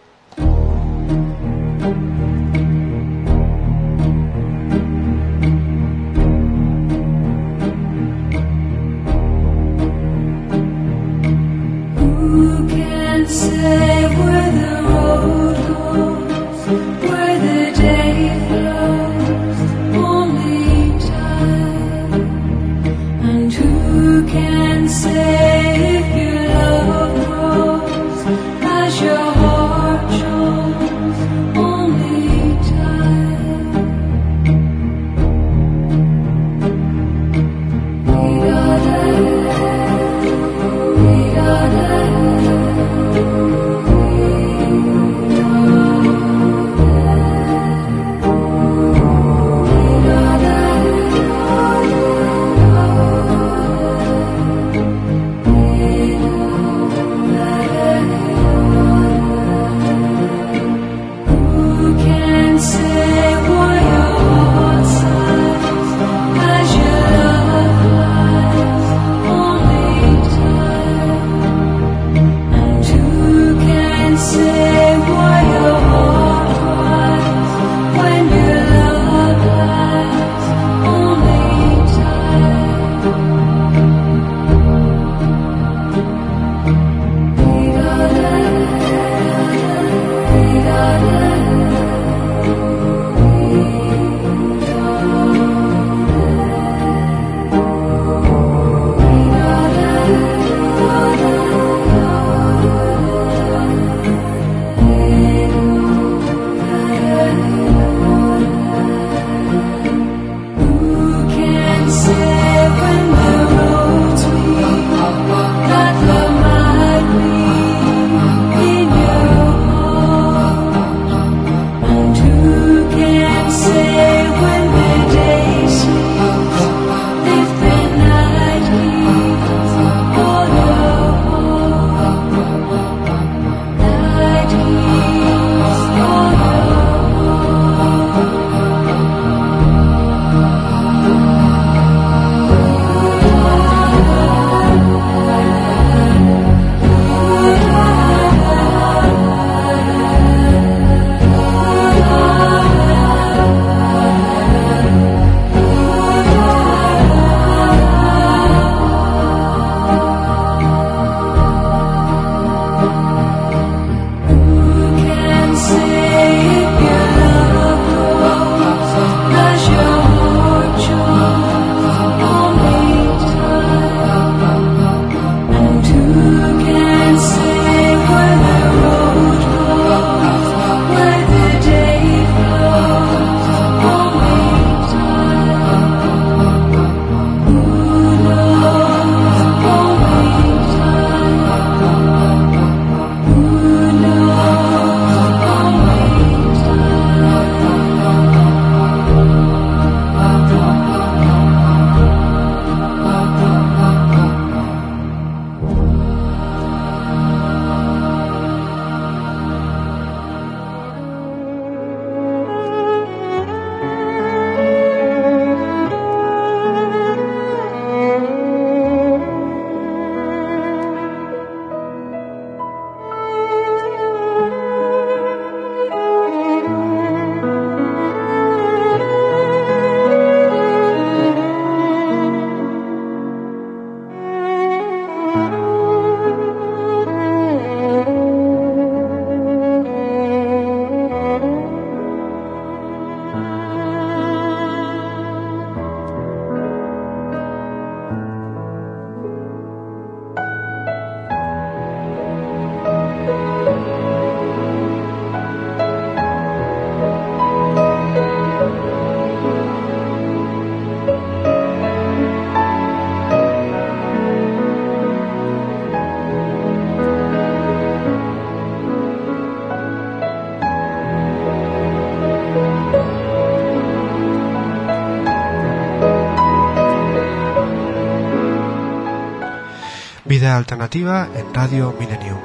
Alternativa 280.57 281.27
en 281.35 281.53
Radio 281.53 281.93
Millennium. 281.99 282.39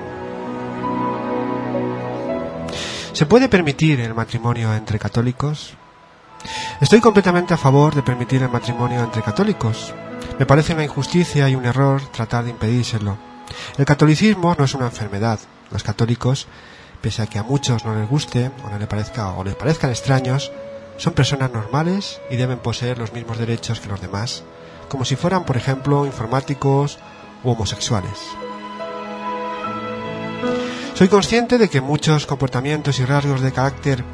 ¿Se 3.13 3.27
puede 3.27 3.49
permitir 3.49 4.01
el 4.01 4.15
matrimonio 4.15 4.75
entre 4.75 4.99
católicos? 4.99 5.75
Estoy 6.81 7.01
completamente 7.01 7.55
a 7.55 7.59
favor 7.59 7.95
de 7.95 8.03
permitir 8.03 8.43
el 8.43 8.49
matrimonio 8.49 9.01
entre 9.01 9.23
católicos. 9.23 9.95
Me 10.39 10.47
parece 10.47 10.73
una 10.73 10.85
injusticia 10.85 11.49
y 11.49 11.55
un 11.55 11.67
error 11.67 12.01
tratar 12.13 12.45
de 12.45 12.51
impedírselo. 12.51 13.19
El 13.77 13.85
catolicismo 13.85 14.55
no 14.59 14.65
es 14.65 14.75
una 14.75 14.87
enfermedad. 14.87 15.39
Los 15.71 15.83
católicos, 15.83 16.49
pese 17.01 17.23
a 17.23 17.27
que 17.27 17.39
a 17.39 17.43
muchos 17.43 17.85
no 17.85 17.95
les 17.95 18.09
guste 18.09 18.51
o 18.65 18.71
no 18.71 18.79
les 18.79 18.89
parezca 18.89 19.33
o 19.33 19.45
les 19.45 19.55
parezcan 19.55 19.91
extraños, 19.91 20.51
son 20.97 21.13
personas 21.13 21.53
normales 21.53 22.21
y 22.31 22.37
deben 22.37 22.59
poseer 22.59 22.99
los 22.99 23.13
mismos 23.13 23.39
derechos 23.39 23.81
que 23.81 23.89
los 23.89 24.01
demás, 24.01 24.45
como 24.89 25.05
si 25.05 25.17
fueran, 25.17 25.45
por 25.45 25.57
ejemplo, 25.57 26.05
informáticos 26.05 26.99
u 27.45 27.51
homosexuales. 27.51 28.19
Soy 30.95 31.09
consciente 31.09 31.57
de 31.57 31.69
que 31.69 31.81
muchos 31.81 32.27
comportamientos 32.27 32.99
y 32.99 33.05
rasgos 33.05 33.41
de 33.41 33.53
carácter 33.53 34.05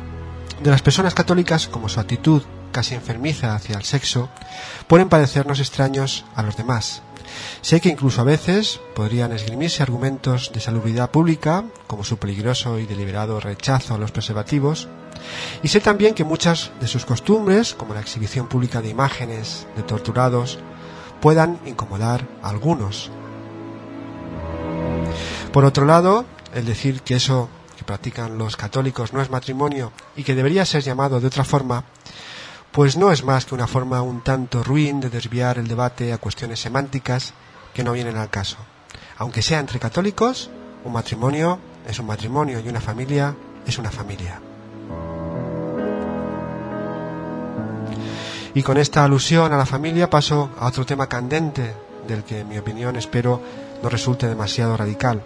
de 0.62 0.70
las 0.70 0.82
personas 0.82 1.14
católicas, 1.14 1.66
como 1.66 1.88
su 1.88 1.98
actitud 2.00 2.42
casi 2.70 2.94
enfermiza 2.94 3.54
hacia 3.54 3.76
el 3.76 3.84
sexo, 3.84 4.28
pueden 4.86 5.08
parecernos 5.08 5.60
extraños 5.60 6.24
a 6.34 6.42
los 6.42 6.56
demás. 6.56 7.02
Sé 7.60 7.80
que 7.80 7.88
incluso 7.88 8.20
a 8.20 8.24
veces 8.24 8.80
podrían 8.94 9.32
esgrimirse 9.32 9.82
argumentos 9.82 10.52
de 10.52 10.60
salubridad 10.60 11.10
pública, 11.10 11.64
como 11.86 12.04
su 12.04 12.18
peligroso 12.18 12.78
y 12.78 12.86
deliberado 12.86 13.40
rechazo 13.40 13.94
a 13.94 13.98
los 13.98 14.12
preservativos, 14.12 14.88
y 15.62 15.68
sé 15.68 15.80
también 15.80 16.14
que 16.14 16.24
muchas 16.24 16.70
de 16.80 16.86
sus 16.86 17.04
costumbres, 17.04 17.74
como 17.74 17.94
la 17.94 18.00
exhibición 18.00 18.48
pública 18.48 18.80
de 18.80 18.90
imágenes 18.90 19.66
de 19.76 19.82
torturados, 19.82 20.58
puedan 21.20 21.58
incomodar 21.66 22.26
a 22.42 22.50
algunos. 22.50 23.10
Por 25.52 25.64
otro 25.64 25.86
lado, 25.86 26.24
el 26.54 26.66
decir 26.66 27.02
que 27.02 27.16
eso 27.16 27.48
que 27.76 27.84
practican 27.84 28.38
los 28.38 28.56
católicos 28.56 29.12
no 29.12 29.22
es 29.22 29.30
matrimonio 29.30 29.92
y 30.16 30.24
que 30.24 30.34
debería 30.34 30.64
ser 30.64 30.82
llamado 30.82 31.20
de 31.20 31.26
otra 31.26 31.44
forma, 31.44 31.84
pues 32.72 32.96
no 32.96 33.10
es 33.10 33.24
más 33.24 33.46
que 33.46 33.54
una 33.54 33.66
forma 33.66 34.02
un 34.02 34.22
tanto 34.22 34.62
ruin 34.62 35.00
de 35.00 35.10
desviar 35.10 35.58
el 35.58 35.68
debate 35.68 36.12
a 36.12 36.18
cuestiones 36.18 36.60
semánticas 36.60 37.32
que 37.72 37.84
no 37.84 37.92
vienen 37.92 38.16
al 38.16 38.30
caso. 38.30 38.58
Aunque 39.18 39.42
sea 39.42 39.60
entre 39.60 39.78
católicos, 39.78 40.50
un 40.84 40.92
matrimonio 40.92 41.58
es 41.88 41.98
un 41.98 42.06
matrimonio 42.06 42.60
y 42.60 42.68
una 42.68 42.80
familia 42.80 43.34
es 43.66 43.78
una 43.78 43.90
familia. 43.90 44.40
Y 48.56 48.62
con 48.62 48.78
esta 48.78 49.04
alusión 49.04 49.52
a 49.52 49.58
la 49.58 49.66
familia 49.66 50.08
paso 50.08 50.48
a 50.58 50.68
otro 50.68 50.86
tema 50.86 51.10
candente 51.10 51.74
del 52.08 52.24
que 52.24 52.40
en 52.40 52.48
mi 52.48 52.56
opinión 52.56 52.96
espero 52.96 53.38
no 53.82 53.90
resulte 53.90 54.26
demasiado 54.26 54.78
radical. 54.78 55.20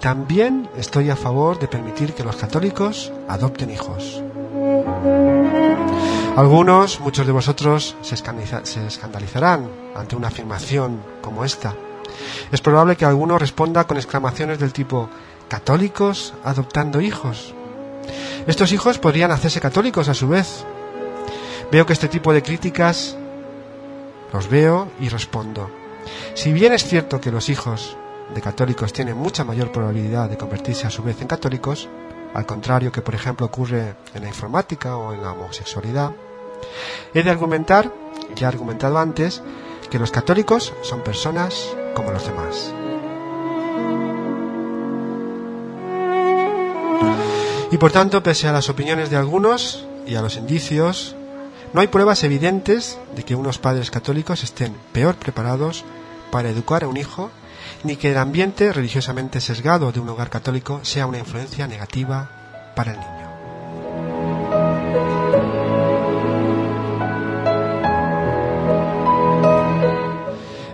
También 0.00 0.68
estoy 0.76 1.10
a 1.10 1.16
favor 1.16 1.60
de 1.60 1.68
permitir 1.68 2.12
que 2.12 2.24
los 2.24 2.34
católicos 2.34 3.12
adopten 3.28 3.70
hijos. 3.70 4.20
Algunos, 6.34 6.98
muchos 6.98 7.24
de 7.24 7.30
vosotros, 7.30 7.94
se, 8.02 8.16
se 8.16 8.84
escandalizarán 8.84 9.70
ante 9.94 10.16
una 10.16 10.26
afirmación 10.26 11.00
como 11.20 11.44
esta. 11.44 11.76
Es 12.50 12.60
probable 12.60 12.96
que 12.96 13.04
alguno 13.04 13.38
responda 13.38 13.86
con 13.86 13.96
exclamaciones 13.96 14.58
del 14.58 14.72
tipo 14.72 15.08
¿católicos 15.46 16.34
adoptando 16.42 17.00
hijos? 17.00 17.54
Estos 18.48 18.72
hijos 18.72 18.98
podrían 18.98 19.30
hacerse 19.30 19.60
católicos 19.60 20.08
a 20.08 20.14
su 20.14 20.26
vez. 20.26 20.64
Veo 21.70 21.86
que 21.86 21.92
este 21.92 22.08
tipo 22.08 22.32
de 22.32 22.42
críticas 22.42 23.16
los 24.32 24.48
veo 24.48 24.88
y 24.98 25.08
respondo. 25.08 25.70
Si 26.34 26.52
bien 26.52 26.72
es 26.72 26.84
cierto 26.84 27.20
que 27.20 27.30
los 27.30 27.48
hijos 27.48 27.96
de 28.34 28.40
católicos 28.40 28.92
tienen 28.92 29.16
mucha 29.16 29.44
mayor 29.44 29.70
probabilidad 29.70 30.28
de 30.28 30.36
convertirse 30.36 30.86
a 30.86 30.90
su 30.90 31.02
vez 31.02 31.20
en 31.20 31.28
católicos, 31.28 31.88
al 32.34 32.46
contrario 32.46 32.90
que 32.90 33.02
por 33.02 33.14
ejemplo 33.14 33.46
ocurre 33.46 33.94
en 34.14 34.22
la 34.22 34.28
informática 34.28 34.96
o 34.96 35.12
en 35.12 35.22
la 35.22 35.32
homosexualidad, 35.32 36.12
he 37.14 37.22
de 37.22 37.30
argumentar, 37.30 37.92
ya 38.34 38.46
he 38.46 38.48
argumentado 38.48 38.98
antes, 38.98 39.42
que 39.90 39.98
los 39.98 40.10
católicos 40.10 40.72
son 40.82 41.02
personas 41.02 41.76
como 41.94 42.10
los 42.10 42.26
demás. 42.26 42.72
Y 47.72 47.78
por 47.78 47.92
tanto, 47.92 48.22
pese 48.22 48.48
a 48.48 48.52
las 48.52 48.68
opiniones 48.68 49.10
de 49.10 49.16
algunos 49.16 49.86
y 50.06 50.16
a 50.16 50.22
los 50.22 50.36
indicios, 50.36 51.14
no 51.72 51.80
hay 51.80 51.88
pruebas 51.88 52.24
evidentes 52.24 52.98
de 53.14 53.22
que 53.22 53.34
unos 53.34 53.58
padres 53.58 53.90
católicos 53.90 54.42
estén 54.42 54.74
peor 54.92 55.14
preparados 55.16 55.84
para 56.30 56.48
educar 56.48 56.84
a 56.84 56.88
un 56.88 56.96
hijo, 56.96 57.30
ni 57.84 57.96
que 57.96 58.10
el 58.10 58.18
ambiente 58.18 58.72
religiosamente 58.72 59.40
sesgado 59.40 59.92
de 59.92 60.00
un 60.00 60.08
hogar 60.08 60.30
católico 60.30 60.80
sea 60.82 61.06
una 61.06 61.18
influencia 61.18 61.66
negativa 61.66 62.72
para 62.74 62.92
el 62.92 62.98
niño. 62.98 63.20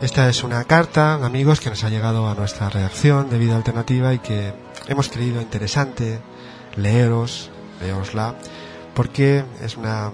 Esta 0.00 0.28
es 0.28 0.44
una 0.44 0.62
carta, 0.64 1.14
amigos, 1.14 1.60
que 1.60 1.68
nos 1.68 1.82
ha 1.82 1.90
llegado 1.90 2.28
a 2.28 2.34
nuestra 2.34 2.70
redacción 2.70 3.28
de 3.28 3.38
Vida 3.38 3.56
Alternativa 3.56 4.14
y 4.14 4.20
que 4.20 4.52
hemos 4.88 5.08
creído 5.08 5.42
interesante 5.42 6.20
leeros, 6.76 7.50
leerosla, 7.80 8.36
porque 8.94 9.44
es 9.62 9.76
una, 9.76 10.12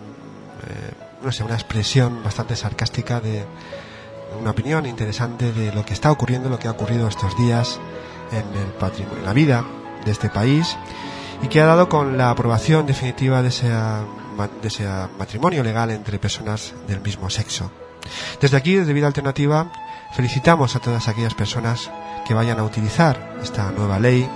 no 1.23 1.33
sé, 1.33 1.45
una 1.45 1.54
expresión 1.54 2.23
bastante 2.23 2.57
sarcástica 2.57 3.21
de 3.21 3.45
una 4.40 4.50
opinión 4.50 4.87
interesante 4.87 5.52
de 5.52 5.73
lo 5.73 5.85
que 5.85 5.92
está 5.92 6.11
ocurriendo, 6.11 6.49
lo 6.49 6.59
que 6.59 6.69
ha 6.69 6.73
ocurrido 6.73 7.09
estos 7.09 7.37
días 7.37 7.78
en 8.33 8.61
el 8.61 8.69
patrimonio, 8.78 9.19
en 9.19 9.25
la 9.25 9.33
vida 9.33 9.64
de 10.04 10.11
este 10.11 10.31
país 10.31 10.76
y 11.42 11.49
que 11.49 11.61
ha 11.61 11.66
dado 11.66 11.88
con 11.88 12.16
la 12.16 12.31
aprobación 12.31 12.87
definitiva 12.87 13.42
de 13.42 13.49
ese, 13.49 13.69
de 13.69 14.69
ese 14.69 14.88
matrimonio 15.19 15.62
legal 15.62 15.90
entre 15.90 16.19
personas 16.19 16.75
del 16.87 17.00
mismo 17.00 17.28
sexo. 17.28 17.71
Desde 18.40 18.57
aquí, 18.57 18.76
desde 18.76 18.92
Vida 18.92 19.07
Alternativa, 19.07 19.71
felicitamos 20.14 20.76
a 20.76 20.81
todas 20.81 21.09
aquellas 21.09 21.35
personas 21.35 21.90
que 22.26 22.35
vayan 22.35 22.59
a 22.59 22.64
utilizar 22.64 23.38
esta 23.42 23.71
nueva 23.73 23.99
ley, 23.99 24.28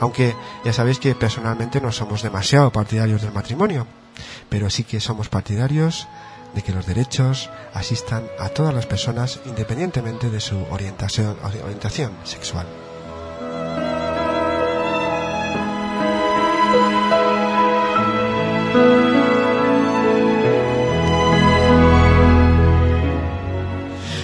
aunque 0.00 0.34
ya 0.64 0.72
sabéis 0.72 0.98
que 0.98 1.14
personalmente 1.14 1.80
no 1.80 1.92
somos 1.92 2.22
demasiado 2.22 2.72
partidarios 2.72 3.22
del 3.22 3.32
matrimonio, 3.32 3.86
pero 4.48 4.70
sí 4.70 4.84
que 4.84 5.00
somos 5.00 5.28
partidarios 5.28 6.08
de 6.54 6.62
que 6.62 6.72
los 6.72 6.86
derechos 6.86 7.50
asistan 7.74 8.24
a 8.38 8.48
todas 8.48 8.74
las 8.74 8.86
personas 8.86 9.40
independientemente 9.46 10.30
de 10.30 10.40
su 10.40 10.56
orientación, 10.70 11.36
orientación 11.42 12.12
sexual. 12.24 12.66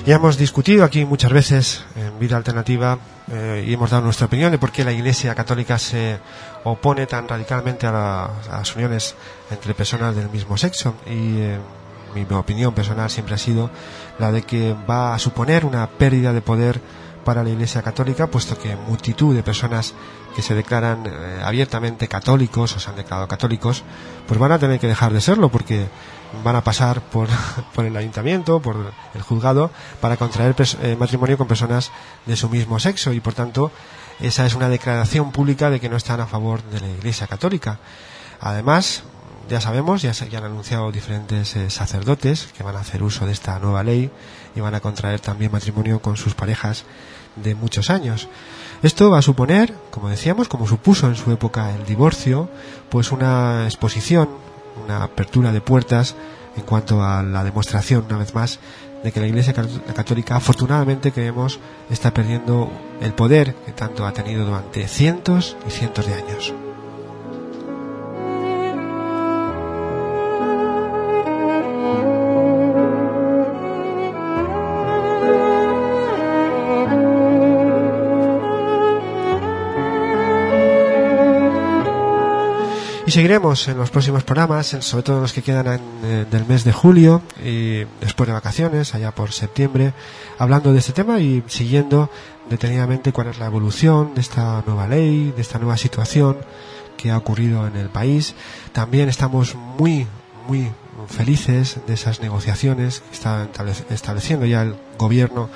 Ya 0.06 0.16
hemos 0.16 0.38
discutido 0.38 0.84
aquí 0.84 1.04
muchas 1.04 1.32
veces 1.32 1.84
en 1.96 2.16
Vida 2.20 2.36
Alternativa 2.36 2.96
eh, 3.30 3.64
y 3.66 3.72
hemos 3.74 3.90
dado 3.90 4.04
nuestra 4.04 4.26
opinión 4.26 4.52
de 4.52 4.58
por 4.58 4.70
qué 4.70 4.84
la 4.84 4.92
Iglesia 4.92 5.34
Católica 5.34 5.78
se 5.80 6.20
opone 6.62 7.06
tan 7.06 7.26
radicalmente 7.26 7.88
a, 7.88 7.92
la- 7.92 8.24
a 8.52 8.58
las 8.58 8.76
uniones 8.76 9.16
entre 9.50 9.74
personas 9.74 10.14
del 10.14 10.30
mismo 10.30 10.56
sexo. 10.56 10.94
Y 11.06 11.38
eh, 11.40 11.58
mi 12.14 12.24
opinión 12.36 12.72
personal 12.72 13.10
siempre 13.10 13.34
ha 13.34 13.38
sido 13.38 13.68
la 14.20 14.30
de 14.30 14.42
que 14.42 14.76
va 14.88 15.12
a 15.12 15.18
suponer 15.18 15.64
una 15.64 15.88
pérdida 15.88 16.32
de 16.32 16.40
poder 16.40 16.80
para 17.24 17.42
la 17.42 17.50
Iglesia 17.50 17.82
Católica, 17.82 18.28
puesto 18.28 18.56
que 18.56 18.76
multitud 18.76 19.34
de 19.34 19.42
personas 19.42 19.92
que 20.36 20.42
se 20.42 20.54
declaran 20.54 21.04
eh, 21.06 21.40
abiertamente 21.42 22.06
católicos 22.06 22.76
o 22.76 22.78
se 22.78 22.88
han 22.90 22.94
declarado 22.96 23.26
católicos, 23.26 23.82
pues 24.28 24.38
van 24.38 24.52
a 24.52 24.58
tener 24.60 24.78
que 24.78 24.86
dejar 24.86 25.12
de 25.12 25.20
serlo 25.20 25.48
porque 25.48 25.86
van 26.44 26.56
a 26.56 26.62
pasar 26.64 27.00
por, 27.02 27.28
por 27.74 27.84
el 27.84 27.96
ayuntamiento, 27.96 28.60
por 28.60 28.92
el 29.14 29.22
juzgado, 29.22 29.70
para 30.00 30.16
contraer 30.16 30.54
eh, 30.82 30.96
matrimonio 30.98 31.38
con 31.38 31.46
personas 31.48 31.90
de 32.26 32.36
su 32.36 32.48
mismo 32.48 32.78
sexo 32.78 33.12
y 33.12 33.20
por 33.20 33.34
tanto 33.34 33.70
esa 34.20 34.46
es 34.46 34.54
una 34.54 34.68
declaración 34.68 35.30
pública 35.32 35.68
de 35.70 35.78
que 35.80 35.88
no 35.88 35.96
están 35.96 36.20
a 36.20 36.26
favor 36.26 36.62
de 36.64 36.80
la 36.80 36.88
Iglesia 36.88 37.26
Católica. 37.26 37.78
Además, 38.40 39.02
ya 39.48 39.60
sabemos, 39.60 40.02
ya, 40.02 40.12
se- 40.14 40.34
han 40.36 40.44
anunciado 40.44 40.90
diferentes 40.90 41.54
eh, 41.56 41.70
sacerdotes 41.70 42.48
que 42.56 42.62
van 42.62 42.76
a 42.76 42.80
hacer 42.80 43.02
uso 43.02 43.26
de 43.26 43.32
esta 43.32 43.58
nueva 43.58 43.82
ley 43.84 44.10
y 44.54 44.60
van 44.60 44.74
a 44.74 44.80
contraer 44.80 45.20
también 45.20 45.52
matrimonio 45.52 46.00
con 46.00 46.16
sus 46.16 46.34
parejas 46.34 46.84
de 47.36 47.54
muchos 47.54 47.90
años. 47.90 48.28
Esto 48.82 49.10
va 49.10 49.18
a 49.18 49.22
suponer, 49.22 49.74
como 49.90 50.08
decíamos, 50.08 50.48
como 50.48 50.66
supuso 50.66 51.06
en 51.06 51.16
su 51.16 51.30
época 51.30 51.74
el 51.74 51.84
divorcio, 51.86 52.48
pues 52.88 53.12
una 53.12 53.64
exposición, 53.66 54.28
una 54.86 55.02
apertura 55.02 55.52
de 55.52 55.60
puertas 55.60 56.14
en 56.56 56.62
cuanto 56.62 57.02
a 57.04 57.22
la 57.22 57.44
demostración, 57.44 58.04
una 58.08 58.16
vez 58.18 58.34
más, 58.34 58.58
de 59.04 59.12
que 59.12 59.20
la 59.20 59.26
Iglesia 59.26 59.52
Cat- 59.52 59.92
Católica, 59.94 60.36
afortunadamente, 60.36 61.12
creemos, 61.12 61.60
está 61.90 62.14
perdiendo 62.14 62.70
el 63.02 63.12
poder 63.12 63.54
que 63.66 63.72
tanto 63.72 64.06
ha 64.06 64.12
tenido 64.12 64.46
durante 64.46 64.88
cientos 64.88 65.56
y 65.68 65.70
cientos 65.70 66.06
de 66.06 66.14
años. 66.14 66.54
Y 83.06 83.12
seguiremos 83.12 83.68
en 83.68 83.78
los 83.78 83.90
próximos 83.90 84.24
programas, 84.24 84.66
sobre 84.80 85.04
todo 85.04 85.20
los 85.20 85.32
que 85.32 85.40
quedan 85.40 85.66
en, 85.68 85.80
eh, 86.02 86.26
del 86.28 86.44
mes 86.44 86.64
de 86.64 86.72
julio 86.72 87.22
y 87.40 87.84
después 88.00 88.26
de 88.26 88.32
vacaciones, 88.32 88.96
allá 88.96 89.12
por 89.12 89.30
septiembre, 89.30 89.92
hablando 90.38 90.72
de 90.72 90.80
este 90.80 90.92
tema 90.92 91.20
y 91.20 91.44
siguiendo 91.46 92.10
detenidamente 92.50 93.12
cuál 93.12 93.28
es 93.28 93.38
la 93.38 93.46
evolución 93.46 94.12
de 94.16 94.20
esta 94.22 94.64
nueva 94.66 94.88
ley, 94.88 95.32
de 95.36 95.40
esta 95.40 95.60
nueva 95.60 95.76
situación 95.76 96.38
que 96.96 97.12
ha 97.12 97.16
ocurrido 97.16 97.68
en 97.68 97.76
el 97.76 97.90
país. 97.90 98.34
También 98.72 99.08
estamos 99.08 99.54
muy, 99.54 100.08
muy 100.48 100.72
felices 101.06 101.78
de 101.86 101.94
esas 101.94 102.20
negociaciones 102.20 103.04
que 103.08 103.14
está 103.14 103.46
establec- 103.52 103.84
estableciendo 103.90 104.46
ya 104.46 104.62
el 104.62 104.74
gobierno 104.98 105.48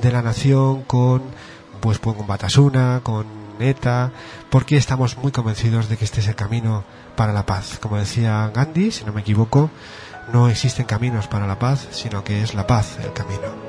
de 0.00 0.10
la 0.10 0.22
nación 0.22 0.84
con 0.84 1.20
pues 1.80 1.98
con 1.98 2.26
Batasuna, 2.26 3.00
con 3.04 3.26
Porque 4.50 4.76
estamos 4.76 5.16
muy 5.18 5.32
convencidos 5.32 5.88
de 5.88 5.96
que 5.96 6.04
este 6.04 6.20
es 6.20 6.28
el 6.28 6.34
camino 6.34 6.84
para 7.16 7.32
la 7.32 7.46
paz. 7.46 7.78
Como 7.80 7.96
decía 7.96 8.50
Gandhi, 8.54 8.90
si 8.90 9.04
no 9.04 9.12
me 9.12 9.20
equivoco, 9.20 9.70
no 10.32 10.48
existen 10.48 10.86
caminos 10.86 11.26
para 11.26 11.46
la 11.46 11.58
paz, 11.58 11.88
sino 11.90 12.24
que 12.24 12.42
es 12.42 12.54
la 12.54 12.66
paz 12.66 12.98
el 13.02 13.12
camino. 13.12 13.67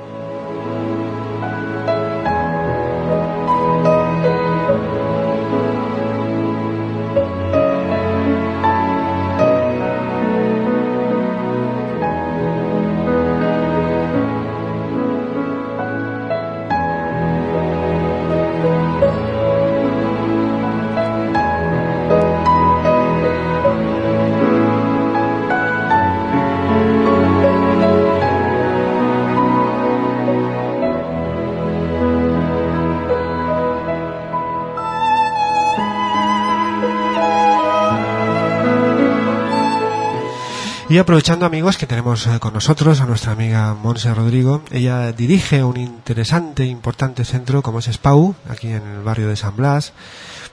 Y 40.90 40.98
aprovechando 40.98 41.46
amigos 41.46 41.76
que 41.76 41.86
tenemos 41.86 42.26
eh, 42.26 42.40
con 42.40 42.52
nosotros 42.52 43.00
a 43.00 43.06
nuestra 43.06 43.30
amiga 43.30 43.74
Monse 43.74 44.12
Rodrigo, 44.12 44.64
ella 44.72 45.12
dirige 45.12 45.62
un 45.62 45.76
interesante 45.76 46.64
e 46.64 46.66
importante 46.66 47.24
centro 47.24 47.62
como 47.62 47.78
es 47.78 47.84
SPAU, 47.84 48.34
aquí 48.48 48.72
en 48.72 48.82
el 48.82 49.02
barrio 49.04 49.28
de 49.28 49.36
San 49.36 49.54
Blas. 49.54 49.92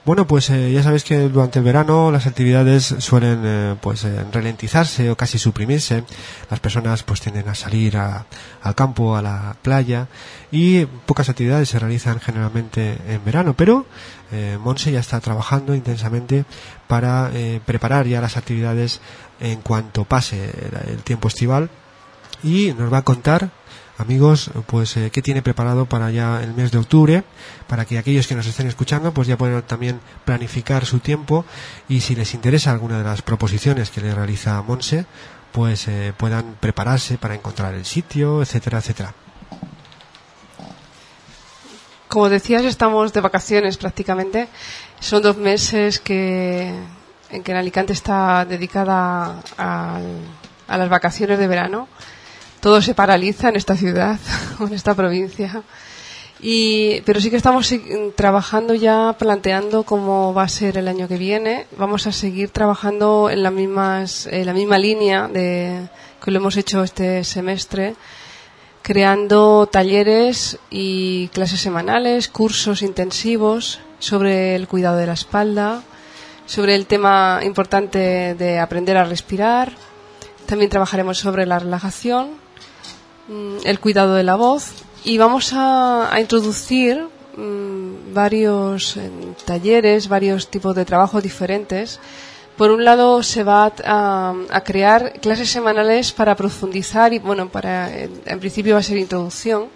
Bueno, 0.08 0.26
pues 0.26 0.48
eh, 0.48 0.72
ya 0.72 0.82
sabéis 0.82 1.04
que 1.04 1.18
durante 1.28 1.58
el 1.58 1.66
verano 1.66 2.10
las 2.10 2.26
actividades 2.26 2.94
suelen 2.98 3.42
eh, 3.44 3.76
pues 3.78 4.04
eh, 4.04 4.24
ralentizarse 4.32 5.10
o 5.10 5.16
casi 5.18 5.38
suprimirse. 5.38 6.02
Las 6.50 6.60
personas 6.60 7.02
pues 7.02 7.20
tienden 7.20 7.46
a 7.46 7.54
salir 7.54 7.98
a- 7.98 8.24
al 8.62 8.74
campo, 8.74 9.16
a 9.16 9.20
la 9.20 9.54
playa 9.60 10.08
y 10.50 10.86
pocas 10.86 11.28
actividades 11.28 11.68
se 11.68 11.78
realizan 11.78 12.20
generalmente 12.20 12.96
en 13.06 13.22
verano, 13.22 13.52
pero 13.54 13.84
Monse 14.64 14.92
ya 14.92 15.00
está 15.00 15.20
trabajando 15.20 15.74
intensamente 15.74 16.46
para 16.86 17.30
preparar 17.66 18.06
ya 18.06 18.22
las 18.22 18.38
actividades 18.38 19.00
en 19.40 19.60
cuanto 19.60 20.04
pase 20.06 20.50
el 20.86 21.02
tiempo 21.02 21.28
estival 21.28 21.68
y 22.42 22.72
nos 22.78 22.90
va 22.90 22.98
a 22.98 23.02
contar 23.04 23.50
amigos 23.98 24.50
pues 24.66 24.96
eh, 24.96 25.10
qué 25.10 25.22
tiene 25.22 25.42
preparado 25.42 25.86
para 25.86 26.10
ya 26.10 26.42
el 26.42 26.54
mes 26.54 26.70
de 26.70 26.78
octubre 26.78 27.24
para 27.66 27.84
que 27.84 27.98
aquellos 27.98 28.26
que 28.26 28.34
nos 28.34 28.46
estén 28.46 28.66
escuchando 28.66 29.12
pues 29.12 29.28
ya 29.28 29.36
puedan 29.36 29.62
también 29.62 30.00
planificar 30.24 30.86
su 30.86 31.00
tiempo 31.00 31.44
y 31.88 32.00
si 32.00 32.14
les 32.14 32.34
interesa 32.34 32.70
alguna 32.70 32.98
de 32.98 33.04
las 33.04 33.22
proposiciones 33.22 33.90
que 33.90 34.00
le 34.00 34.14
realiza 34.14 34.62
Monse 34.62 35.06
pues 35.52 35.88
eh, 35.88 36.12
puedan 36.16 36.56
prepararse 36.60 37.18
para 37.18 37.34
encontrar 37.34 37.74
el 37.74 37.84
sitio 37.84 38.42
etcétera 38.42 38.78
etcétera 38.78 39.14
Como 42.08 42.30
decías, 42.30 42.64
estamos 42.64 43.12
de 43.12 43.20
vacaciones 43.20 43.76
prácticamente. 43.76 44.48
Son 44.98 45.22
dos 45.22 45.36
meses 45.36 46.00
que 46.00 46.72
en 47.30 47.42
que 47.42 47.52
en 47.52 47.58
Alicante 47.58 47.92
está 47.92 48.46
dedicada 48.46 49.42
a 49.58 50.76
las 50.78 50.88
vacaciones 50.88 51.38
de 51.38 51.46
verano. 51.46 51.86
Todo 52.68 52.82
se 52.82 52.94
paraliza 52.94 53.48
en 53.48 53.56
esta 53.56 53.74
ciudad 53.74 54.18
o 54.60 54.66
en 54.66 54.74
esta 54.74 54.94
provincia. 54.94 55.62
Pero 56.38 57.18
sí 57.18 57.30
que 57.30 57.36
estamos 57.38 57.74
trabajando 58.14 58.74
ya, 58.74 59.16
planteando 59.18 59.84
cómo 59.84 60.34
va 60.34 60.42
a 60.42 60.48
ser 60.48 60.76
el 60.76 60.86
año 60.86 61.08
que 61.08 61.16
viene. 61.16 61.64
Vamos 61.78 62.06
a 62.06 62.12
seguir 62.12 62.50
trabajando 62.50 63.30
en, 63.30 63.42
las 63.42 63.54
mismas, 63.54 64.26
en 64.26 64.44
la 64.44 64.52
misma 64.52 64.76
línea 64.76 65.28
de, 65.28 65.88
que 66.22 66.30
lo 66.30 66.40
hemos 66.40 66.58
hecho 66.58 66.82
este 66.82 67.24
semestre, 67.24 67.94
creando 68.82 69.66
talleres 69.66 70.58
y 70.68 71.28
clases 71.28 71.62
semanales, 71.62 72.28
cursos 72.28 72.82
intensivos 72.82 73.80
sobre 73.98 74.54
el 74.54 74.68
cuidado 74.68 74.98
de 74.98 75.06
la 75.06 75.14
espalda, 75.14 75.84
sobre 76.44 76.74
el 76.74 76.84
tema 76.84 77.40
importante 77.44 78.34
de 78.34 78.58
aprender 78.58 78.98
a 78.98 79.04
respirar. 79.04 79.72
También 80.44 80.68
trabajaremos 80.70 81.16
sobre 81.16 81.46
la 81.46 81.58
relajación, 81.58 82.46
el 83.64 83.80
cuidado 83.80 84.14
de 84.14 84.22
la 84.22 84.36
voz 84.36 84.72
y 85.04 85.18
vamos 85.18 85.52
a, 85.54 86.10
introducir 86.18 87.06
mm, 87.36 88.14
varios 88.14 88.96
eh, 88.96 89.10
talleres, 89.44 90.08
varios 90.08 90.48
tipos 90.48 90.74
de 90.74 90.84
trabajo 90.84 91.20
diferentes. 91.20 92.00
Por 92.56 92.70
un 92.70 92.84
lado, 92.84 93.22
se 93.22 93.44
va 93.44 93.72
a, 93.84 94.62
crear 94.64 95.12
clases 95.20 95.50
semanales 95.50 96.12
para 96.12 96.34
profundizar 96.34 97.12
y, 97.12 97.20
bueno, 97.20 97.48
para, 97.48 97.96
en, 97.96 98.20
en 98.26 98.40
principio 98.40 98.74
va 98.74 98.80
a 98.80 98.82
ser 98.82 98.98
introducción 98.98 99.68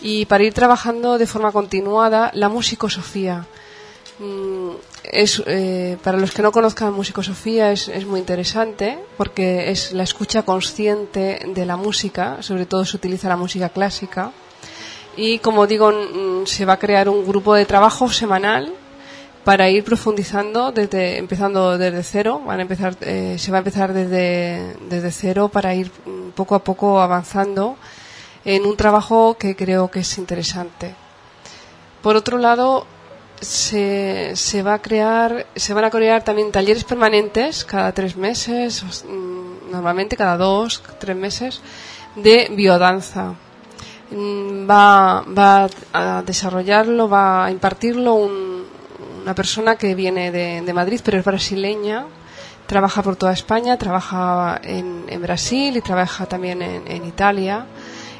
y 0.00 0.26
para 0.26 0.44
ir 0.44 0.52
trabajando 0.52 1.18
de 1.18 1.26
forma 1.26 1.50
continuada 1.50 2.30
la 2.34 2.48
musicosofía. 2.48 3.46
Mm, 4.18 4.70
es, 5.10 5.42
eh, 5.46 5.96
para 6.02 6.18
los 6.18 6.32
que 6.32 6.42
no 6.42 6.52
conozcan 6.52 6.92
musicosofía 6.92 7.72
es, 7.72 7.88
es 7.88 8.06
muy 8.06 8.20
interesante 8.20 8.98
porque 9.16 9.70
es 9.70 9.92
la 9.92 10.02
escucha 10.02 10.42
consciente 10.42 11.40
de 11.46 11.66
la 11.66 11.76
música, 11.76 12.42
sobre 12.42 12.66
todo 12.66 12.84
se 12.84 12.96
utiliza 12.96 13.28
la 13.28 13.36
música 13.36 13.68
clásica. 13.68 14.32
Y 15.16 15.38
como 15.38 15.66
digo, 15.66 15.92
se 16.46 16.64
va 16.64 16.74
a 16.74 16.78
crear 16.78 17.08
un 17.08 17.24
grupo 17.24 17.54
de 17.54 17.66
trabajo 17.66 18.10
semanal 18.10 18.72
para 19.44 19.68
ir 19.68 19.84
profundizando 19.84 20.72
desde 20.72 21.18
empezando 21.18 21.76
desde 21.76 22.02
cero 22.02 22.40
van 22.44 22.60
a 22.60 22.62
empezar 22.62 22.96
eh, 23.02 23.36
se 23.38 23.50
va 23.52 23.58
a 23.58 23.60
empezar 23.60 23.92
desde 23.92 24.74
desde 24.88 25.12
cero 25.12 25.50
para 25.50 25.74
ir 25.74 25.90
mm, 26.06 26.30
poco 26.30 26.54
a 26.54 26.64
poco 26.64 27.00
avanzando 27.00 27.76
en 28.44 28.64
un 28.64 28.74
trabajo 28.76 29.36
que 29.38 29.54
creo 29.54 29.90
que 29.90 30.00
es 30.00 30.16
interesante 30.16 30.94
por 32.00 32.16
otro 32.16 32.38
lado 32.38 32.86
se, 33.40 34.32
se 34.34 34.62
va 34.62 34.74
a 34.74 34.82
crear 34.82 35.46
se 35.56 35.74
van 35.74 35.84
a 35.84 35.90
crear 35.90 36.22
también 36.22 36.50
talleres 36.52 36.84
permanentes 36.84 37.64
cada 37.64 37.92
tres 37.92 38.16
meses 38.16 39.04
mm, 39.08 39.70
normalmente 39.70 40.16
cada 40.16 40.36
dos 40.36 40.82
tres 40.98 41.16
meses 41.16 41.60
de 42.16 42.48
biodanza 42.50 43.34
Mm, 44.10 44.68
va, 44.70 45.24
va 45.26 45.66
a 45.92 46.22
desarrollarlo, 46.22 47.08
va 47.08 47.46
a 47.46 47.50
impartirlo 47.50 48.14
un- 48.14 48.64
una 49.22 49.34
persona 49.34 49.76
que 49.76 49.94
viene 49.94 50.30
de, 50.30 50.60
de 50.60 50.72
Madrid, 50.74 51.00
pero 51.02 51.18
es 51.18 51.24
brasileña, 51.24 52.04
trabaja 52.66 53.02
por 53.02 53.16
toda 53.16 53.32
España, 53.32 53.78
trabaja 53.78 54.60
en, 54.62 55.04
en 55.08 55.22
Brasil 55.22 55.76
y 55.78 55.80
trabaja 55.80 56.26
también 56.26 56.60
en, 56.60 56.86
en 56.86 57.04
Italia. 57.06 57.64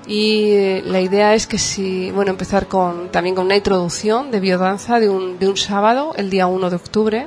Y 0.07 0.51
eh, 0.53 0.83
la 0.85 1.01
idea 1.01 1.35
es 1.35 1.47
que 1.47 1.59
si, 1.59 2.11
bueno, 2.11 2.31
empezar 2.31 2.67
con, 2.69 3.09
también 3.11 3.35
con 3.35 3.47
una 3.47 3.57
introducción 3.57 4.31
de 4.31 4.41
biodanza 4.41 5.01
de 5.01 5.09
un, 5.09 5.39
de 5.39 5.49
un 5.49 5.57
sábado, 5.57 6.13
el 6.17 6.29
día 6.31 6.47
1 6.47 6.69
de 6.71 6.77
octubre. 6.77 7.27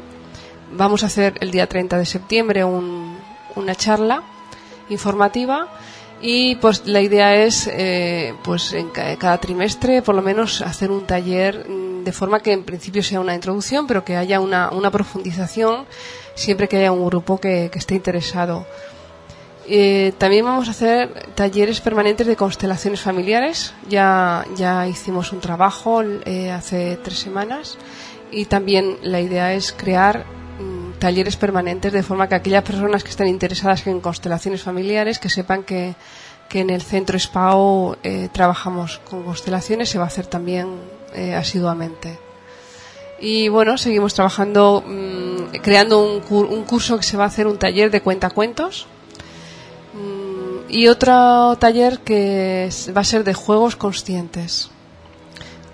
Vamos 0.73 1.03
a 1.03 1.07
hacer 1.07 1.35
el 1.39 1.49
día 1.51 1.67
30 1.67 1.97
de 1.97 2.05
septiembre 2.05 2.63
un- 2.63 3.17
una 3.55 3.73
charla 3.73 4.21
informativa 4.89 5.67
y 6.21 6.55
pues 6.57 6.85
la 6.85 7.01
idea 7.01 7.35
es 7.35 7.67
eh, 7.71 8.33
pues 8.43 8.73
en 8.73 8.89
ca- 8.89 9.15
cada 9.17 9.37
trimestre 9.39 10.01
por 10.01 10.15
lo 10.15 10.21
menos 10.21 10.61
hacer 10.61 10.91
un 10.91 11.05
taller 11.05 11.65
mm, 11.69 12.03
de 12.03 12.11
forma 12.11 12.39
que 12.41 12.51
en 12.53 12.63
principio 12.63 13.01
sea 13.03 13.19
una 13.19 13.35
introducción 13.35 13.85
pero 13.87 14.03
que 14.03 14.15
haya 14.15 14.39
una, 14.39 14.69
una 14.71 14.89
profundización 14.91 15.85
siempre 16.35 16.67
que 16.67 16.77
haya 16.77 16.91
un 16.91 17.05
grupo 17.05 17.39
que, 17.39 17.69
que 17.71 17.79
esté 17.79 17.95
interesado 17.95 18.65
Eh, 19.69 20.13
también 20.17 20.45
vamos 20.45 20.67
a 20.69 20.71
hacer 20.71 21.27
talleres 21.35 21.81
permanentes 21.81 22.25
de 22.25 22.35
constelaciones 22.37 23.01
familiares. 23.01 23.73
Ya 23.89 24.45
ya 24.55 24.87
hicimos 24.87 25.33
un 25.33 25.41
trabajo 25.41 26.01
eh, 26.03 26.51
hace 26.51 26.97
tres 27.03 27.19
semanas. 27.19 27.77
Y 28.31 28.45
también 28.45 28.97
la 29.03 29.19
idea 29.19 29.53
es 29.53 29.73
crear 29.73 30.25
mm, 30.59 30.99
talleres 30.99 31.35
permanentes 31.35 31.91
de 31.91 32.03
forma 32.03 32.27
que 32.29 32.35
aquellas 32.35 32.63
personas 32.63 33.03
que 33.03 33.09
estén 33.09 33.27
interesadas 33.27 33.85
en 33.87 33.99
constelaciones 33.99 34.61
familiares 34.63 35.19
que 35.19 35.29
sepan 35.29 35.63
que, 35.63 35.95
que 36.49 36.59
en 36.61 36.69
el 36.69 36.81
centro 36.81 37.19
SPAO 37.19 37.97
eh, 38.03 38.29
trabajamos 38.31 38.99
con 39.09 39.23
constelaciones 39.23 39.89
se 39.89 39.97
va 39.97 40.05
a 40.05 40.07
hacer 40.07 40.27
también 40.27 40.67
asiduamente. 41.35 42.19
Y 43.19 43.47
bueno 43.49 43.77
seguimos 43.77 44.13
trabajando 44.13 44.83
mm, 44.85 45.55
creando 45.63 46.03
un, 46.03 46.21
cur- 46.21 46.47
un 46.49 46.63
curso 46.63 46.97
que 46.97 47.03
se 47.03 47.17
va 47.17 47.23
a 47.23 47.27
hacer 47.27 47.47
un 47.47 47.57
taller 47.57 47.89
de 47.91 48.01
cuentacuentos 48.01 48.85
y 50.69 50.87
otro 50.87 51.55
taller 51.57 51.99
que 51.99 52.69
va 52.95 53.01
a 53.01 53.05
ser 53.05 53.23
de 53.23 53.33
juegos 53.33 53.75
conscientes 53.75 54.71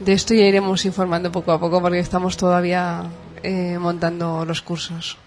de 0.03 0.13
esto 0.13 0.33
ya 0.33 0.45
iremos 0.45 0.85
informando 0.85 1.31
poco 1.31 1.51
a 1.51 1.59
poco 1.59 1.81
porque 1.81 1.99
estamos 1.99 2.35
todavía 2.35 3.03
eh, 3.41 3.77
montando 3.79 4.45
los 4.45 4.61
cursos. 4.61 5.17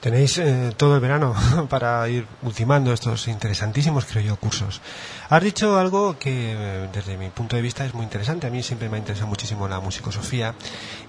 Tenéis 0.00 0.38
eh, 0.38 0.72
todo 0.76 0.94
el 0.94 1.00
verano 1.00 1.34
para 1.68 2.08
ir 2.08 2.24
ultimando 2.42 2.92
estos 2.92 3.26
interesantísimos, 3.26 4.04
creo 4.04 4.22
yo, 4.22 4.36
cursos. 4.36 4.80
Has 5.28 5.42
dicho 5.42 5.76
algo 5.76 6.16
que 6.18 6.52
eh, 6.52 6.88
desde 6.92 7.16
mi 7.16 7.30
punto 7.30 7.56
de 7.56 7.62
vista 7.62 7.84
es 7.84 7.94
muy 7.94 8.04
interesante. 8.04 8.46
A 8.46 8.50
mí 8.50 8.62
siempre 8.62 8.88
me 8.88 8.96
ha 8.96 9.00
interesado 9.00 9.26
muchísimo 9.26 9.66
la 9.66 9.80
musicosofía 9.80 10.54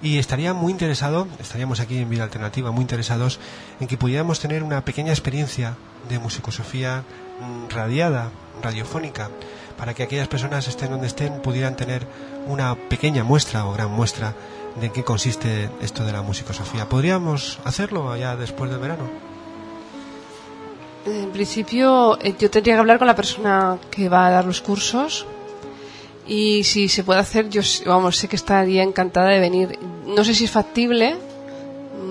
y 0.02 0.17
estaría 0.17 0.54
muy 0.54 0.71
interesado, 0.71 1.28
estaríamos 1.39 1.80
aquí 1.80 1.99
en 1.99 2.10
Vida 2.10 2.23
Alternativa 2.23 2.71
muy 2.71 2.82
interesados 2.82 3.39
en 3.80 3.88
que 3.88 3.97
pudiéramos 3.97 4.39
tener 4.39 4.63
una 4.63 4.84
pequeña 4.84 5.12
experiencia 5.12 5.75
de 6.10 6.17
musicosofía 6.17 7.04
mm, 7.39 7.69
radiada, 7.69 8.32
radiofónica, 8.63 9.30
para 9.78 9.93
que 9.93 10.02
aquellas 10.02 10.28
personas 10.28 10.67
estén 10.67 10.89
donde 10.89 11.08
estén 11.08 11.41
pudieran 11.41 11.75
tener 11.75 12.08
una 12.47 12.75
pequeña 12.75 13.23
muestra 13.23 13.65
o 13.65 13.73
gran 13.73 13.91
muestra 13.91 14.34
de 14.79 14.91
qué 14.91 15.03
consiste 15.03 15.69
esto 15.82 16.03
de 16.05 16.12
la 16.12 16.21
musicosofía. 16.21 16.88
¿Podríamos 16.88 17.60
hacerlo 17.65 18.15
ya 18.15 18.36
después 18.36 18.69
del 18.69 18.79
verano? 18.79 19.03
En 21.05 21.32
principio, 21.32 22.17
eh, 22.21 22.36
yo 22.38 22.49
tendría 22.49 22.75
que 22.75 22.79
hablar 22.79 22.97
con 22.99 23.08
la 23.08 23.15
persona 23.15 23.77
que 23.89 24.10
va 24.10 24.27
a 24.27 24.32
dar 24.32 24.45
los 24.45 24.62
cursos 24.62 25.25
y 26.27 26.63
si 26.63 26.88
se 26.89 27.03
puede 27.03 27.19
hacer, 27.19 27.49
yo 27.49 27.62
vamos, 27.86 28.17
sé 28.17 28.27
que 28.27 28.36
estaría 28.36 28.84
encantada 28.84 29.29
de 29.29 29.39
venir. 29.39 29.79
No 30.05 30.23
sé 30.23 30.36
si 30.36 30.43
es 30.45 30.51
factible, 30.51 31.15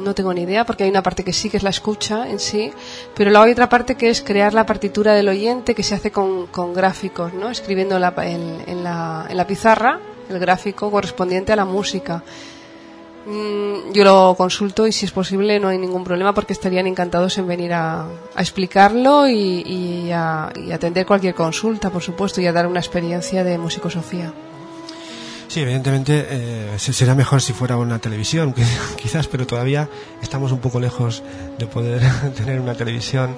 no 0.02 0.14
tengo 0.14 0.32
ni 0.34 0.42
idea, 0.42 0.64
porque 0.66 0.84
hay 0.84 0.90
una 0.90 1.02
parte 1.02 1.22
que 1.22 1.32
sí, 1.32 1.48
que 1.50 1.58
es 1.58 1.62
la 1.62 1.70
escucha 1.70 2.28
en 2.28 2.40
sí, 2.40 2.72
pero 3.14 3.30
luego 3.30 3.44
hay 3.44 3.52
otra 3.52 3.68
parte 3.68 3.94
que 3.96 4.08
es 4.10 4.22
crear 4.22 4.54
la 4.54 4.66
partitura 4.66 5.14
del 5.14 5.28
oyente 5.28 5.74
que 5.74 5.82
se 5.82 5.94
hace 5.94 6.10
con, 6.10 6.46
con 6.48 6.72
gráficos, 6.74 7.32
¿no? 7.34 7.50
Escribiendo 7.50 7.98
la- 7.98 8.14
en, 8.24 8.62
en 8.66 8.82
la, 8.82 9.26
en 9.28 9.36
la 9.36 9.46
pizarra 9.46 10.00
el 10.28 10.38
gráfico 10.38 10.90
correspondiente 10.90 11.52
a 11.52 11.56
la 11.56 11.64
música. 11.64 12.22
Mm, 13.26 13.92
Yo 13.92 14.04
lo 14.04 14.34
consulto 14.36 14.86
y 14.86 14.92
si 14.92 15.04
es 15.04 15.10
posible 15.12 15.58
no 15.60 15.68
hay 15.68 15.78
ningún 15.78 16.04
problema 16.04 16.32
porque 16.32 16.52
estarían 16.52 16.86
encantados 16.86 17.36
en 17.38 17.46
venir 17.46 17.72
a, 17.74 18.02
a 18.34 18.40
explicarlo 18.40 19.28
y, 19.28 20.10
a, 20.12 20.50
y 20.56 20.72
atender 20.72 21.04
cualquier 21.06 21.34
consulta, 21.34 21.90
por 21.90 22.02
supuesto, 22.02 22.40
y 22.40 22.46
a 22.46 22.52
dar 22.52 22.66
una 22.66 22.80
experiencia 22.80 23.44
de 23.44 23.58
musicosofía. 23.58 24.32
Sí, 25.48 25.60
evidentemente 25.60 26.26
eh, 26.28 26.74
se- 26.78 26.92
será 26.92 27.14
mejor 27.14 27.40
si 27.42 27.52
fuera 27.52 27.76
una 27.76 27.98
televisión, 27.98 28.54
quizás, 28.96 29.26
pero 29.28 29.46
todavía 29.46 29.88
estamos 30.22 30.52
un 30.52 30.60
poco 30.60 30.78
lejos 30.80 31.22
de 31.58 31.66
poder 31.66 32.02
tener 32.36 32.60
una 32.60 32.74
televisión 32.74 33.34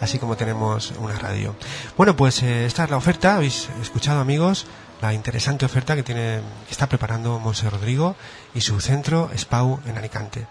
así 0.00 0.18
como 0.18 0.36
tenemos 0.36 0.92
una 0.98 1.18
radio. 1.18 1.54
Bueno, 1.96 2.16
pues 2.16 2.42
eh, 2.42 2.64
esta 2.66 2.84
es 2.84 2.90
la 2.90 2.96
oferta, 2.96 3.36
habéis 3.36 3.68
escuchado 3.82 4.20
amigos, 4.20 4.66
la 5.00 5.14
interesante 5.14 5.64
oferta 5.64 5.96
que 5.96 6.02
tiene 6.02 6.40
que 6.66 6.72
está 6.72 6.88
preparando 6.88 7.38
Monse 7.38 7.68
Rodrigo 7.70 8.16
y 8.54 8.60
su 8.60 8.80
centro 8.80 9.30
SPAU 9.34 9.80
en 9.86 9.96
Alicante. 9.96 10.46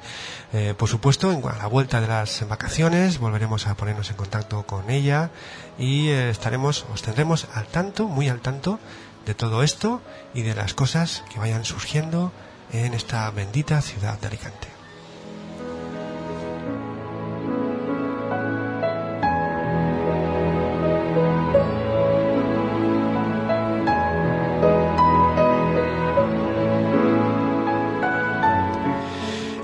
Eh, 0.54 0.74
por 0.78 0.90
supuesto, 0.90 1.30
a 1.30 1.58
la 1.58 1.68
vuelta 1.68 2.02
de 2.02 2.08
las 2.08 2.48
vacaciones 2.48 3.20
volveremos 3.20 3.68
a 3.68 3.76
ponernos 3.76 4.10
en 4.10 4.16
contacto 4.16 4.64
con 4.64 4.90
ella 4.90 5.30
y 5.78 6.10
eh, 6.10 6.30
estaremos, 6.30 6.86
os 6.92 7.02
tendremos 7.02 7.48
al 7.54 7.68
tanto, 7.68 8.08
muy 8.08 8.30
al 8.30 8.42
tanto 8.42 8.80
de 9.26 9.36
todo 9.36 9.64
esto 9.64 10.02
y 10.34 10.42
de 10.42 10.56
las 10.56 10.74
cosas 10.74 11.24
que 11.32 11.40
vayan 11.40 11.66
surgiendo 11.66 12.32
en 12.72 12.94
esta 12.94 13.30
bendita 13.32 13.82
ciudad 13.82 14.20
de 14.20 14.28
Alicante. 14.28 14.79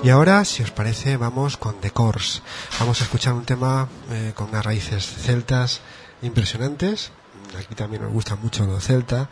Y 0.05 0.11
ahora, 0.11 0.45
si 0.45 0.61
os 0.61 0.69
parece, 0.69 1.17
vamos 1.17 1.57
con 1.57 1.81
The 1.81 1.89
Course. 1.89 2.41
Vamos 2.79 3.01
a 3.01 3.05
escuchar 3.05 3.33
un 3.33 3.43
tema 3.43 3.89
eh, 4.11 4.33
con 4.35 4.49
unas 4.49 4.63
raíces 4.63 5.03
celtas 5.03 5.81
impresionantes. 6.21 7.09
Aquí 7.57 7.73
también 7.73 8.03
nos 8.03 8.13
gusta 8.13 8.35
mucho 8.35 8.67
lo 8.67 8.79
celta 8.79 9.29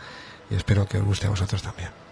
y 0.50 0.56
espero 0.56 0.88
que 0.88 0.98
os 0.98 1.06
guste 1.06 1.28
a 1.28 1.30
vosotros 1.30 1.62
también. 1.62 2.03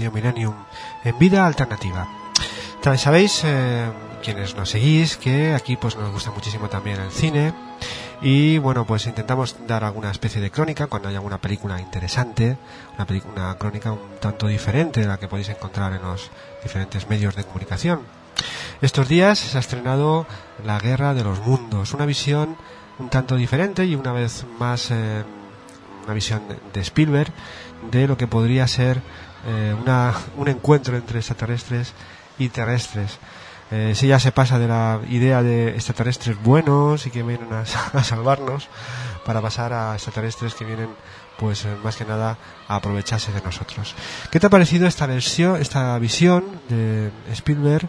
Radio 0.00 0.12
Millennium, 0.12 0.54
en 1.04 1.18
Vida 1.18 1.44
Alternativa. 1.44 2.08
También 2.80 2.98
sabéis, 2.98 3.42
eh, 3.44 3.86
quienes 4.22 4.56
nos 4.56 4.70
seguís, 4.70 5.18
que 5.18 5.52
aquí 5.52 5.76
pues 5.76 5.94
nos 5.96 6.10
gusta 6.10 6.30
muchísimo 6.30 6.70
también 6.70 6.98
el 6.98 7.10
cine 7.10 7.52
Y 8.22 8.56
bueno, 8.56 8.86
pues 8.86 9.04
intentamos 9.04 9.56
dar 9.66 9.84
alguna 9.84 10.10
especie 10.10 10.40
de 10.40 10.50
crónica 10.50 10.86
cuando 10.86 11.10
haya 11.10 11.18
alguna 11.18 11.36
película 11.36 11.78
interesante, 11.78 12.56
una, 12.96 13.06
una 13.30 13.54
crónica 13.58 13.92
un 13.92 14.16
tanto 14.22 14.46
diferente 14.46 15.00
de 15.00 15.06
la 15.06 15.18
que 15.18 15.28
podéis 15.28 15.50
encontrar 15.50 15.92
en 15.92 16.00
los 16.00 16.30
diferentes 16.62 17.06
medios 17.10 17.36
de 17.36 17.44
comunicación. 17.44 18.00
Estos 18.80 19.06
días 19.06 19.38
se 19.38 19.58
ha 19.58 19.60
estrenado 19.60 20.26
La 20.64 20.78
Guerra 20.78 21.12
de 21.12 21.24
los 21.24 21.40
Mundos, 21.40 21.92
una 21.92 22.06
visión 22.06 22.56
un 22.98 23.10
tanto 23.10 23.36
diferente 23.36 23.84
y 23.84 23.96
una 23.96 24.12
vez 24.12 24.46
más 24.58 24.90
eh, 24.90 25.24
una 26.04 26.14
visión 26.14 26.42
de 26.72 26.80
Spielberg 26.80 27.30
de 27.90 28.06
lo 28.06 28.16
que 28.16 28.26
podría 28.26 28.66
ser 28.66 29.02
eh, 29.46 29.74
una, 29.80 30.14
un 30.36 30.48
encuentro 30.48 30.96
entre 30.96 31.18
extraterrestres 31.18 31.94
y 32.38 32.48
terrestres. 32.48 33.18
Eh, 33.70 33.92
si 33.94 34.08
ya 34.08 34.18
se 34.18 34.32
pasa 34.32 34.58
de 34.58 34.66
la 34.66 35.00
idea 35.08 35.42
de 35.42 35.68
extraterrestres 35.68 36.42
buenos 36.42 37.06
y 37.06 37.10
que 37.10 37.22
vienen 37.22 37.52
a, 37.52 37.64
salvarnos 38.02 38.68
para 39.24 39.40
pasar 39.40 39.72
a 39.72 39.94
extraterrestres 39.94 40.54
que 40.54 40.64
vienen 40.64 40.88
pues 41.38 41.64
eh, 41.64 41.76
más 41.82 41.96
que 41.96 42.04
nada 42.04 42.36
a 42.68 42.76
aprovecharse 42.76 43.32
de 43.32 43.40
nosotros. 43.40 43.94
¿Qué 44.30 44.40
te 44.40 44.48
ha 44.48 44.50
parecido 44.50 44.86
esta 44.86 45.06
versión, 45.06 45.60
esta 45.60 45.96
visión 45.98 46.44
de 46.68 47.10
Spielberg 47.32 47.88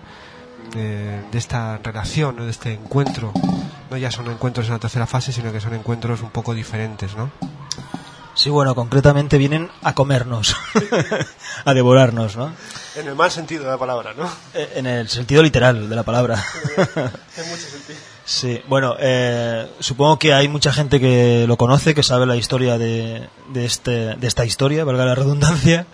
de, 0.73 1.21
de 1.31 1.37
esta 1.37 1.79
relación, 1.79 2.37
de 2.37 2.49
este 2.49 2.73
encuentro? 2.73 3.33
No 3.89 3.97
ya 3.97 4.11
son 4.11 4.29
encuentros 4.29 4.67
en 4.67 4.73
la 4.73 4.79
tercera 4.79 5.07
fase, 5.07 5.33
sino 5.33 5.51
que 5.51 5.59
son 5.59 5.73
encuentros 5.73 6.21
un 6.21 6.29
poco 6.29 6.53
diferentes, 6.53 7.15
¿no? 7.15 7.31
Sí, 8.34 8.50
bueno, 8.50 8.74
concretamente 8.76 9.38
vienen 9.38 9.70
a 9.82 9.94
comernos, 9.94 10.56
a 11.65 11.74
devorarnos, 11.74 12.38
¿no? 12.38 12.54
En 12.96 13.08
el 13.08 13.15
mal 13.15 13.30
sentido 13.30 13.65
de 13.65 13.70
la 13.72 13.78
palabra, 13.78 14.13
¿no? 14.17 14.30
Eh, 14.54 14.74
En 14.76 14.88
el 14.88 15.10
sentido 15.10 15.44
literal 15.44 15.89
de 15.89 15.96
la 15.96 16.04
palabra. 16.04 16.44
En 16.78 17.50
mucho 17.50 17.67
sentido. 17.70 18.00
Sí, 18.24 18.62
bueno, 18.67 18.96
eh, 19.00 19.67
supongo 19.80 20.17
que 20.20 20.34
hay 20.34 20.48
mucha 20.48 20.72
gente 20.72 21.00
que 21.00 21.46
lo 21.48 21.58
conoce, 21.58 21.94
que 21.94 22.04
sabe 22.04 22.26
la 22.26 22.36
historia 22.38 22.78
de, 22.78 23.28
de, 23.50 23.65
este, 23.65 24.15
de 24.15 24.28
esta 24.28 24.46
historia, 24.46 24.86
valga 24.86 25.06
la 25.06 25.15
redundancia. 25.15 25.86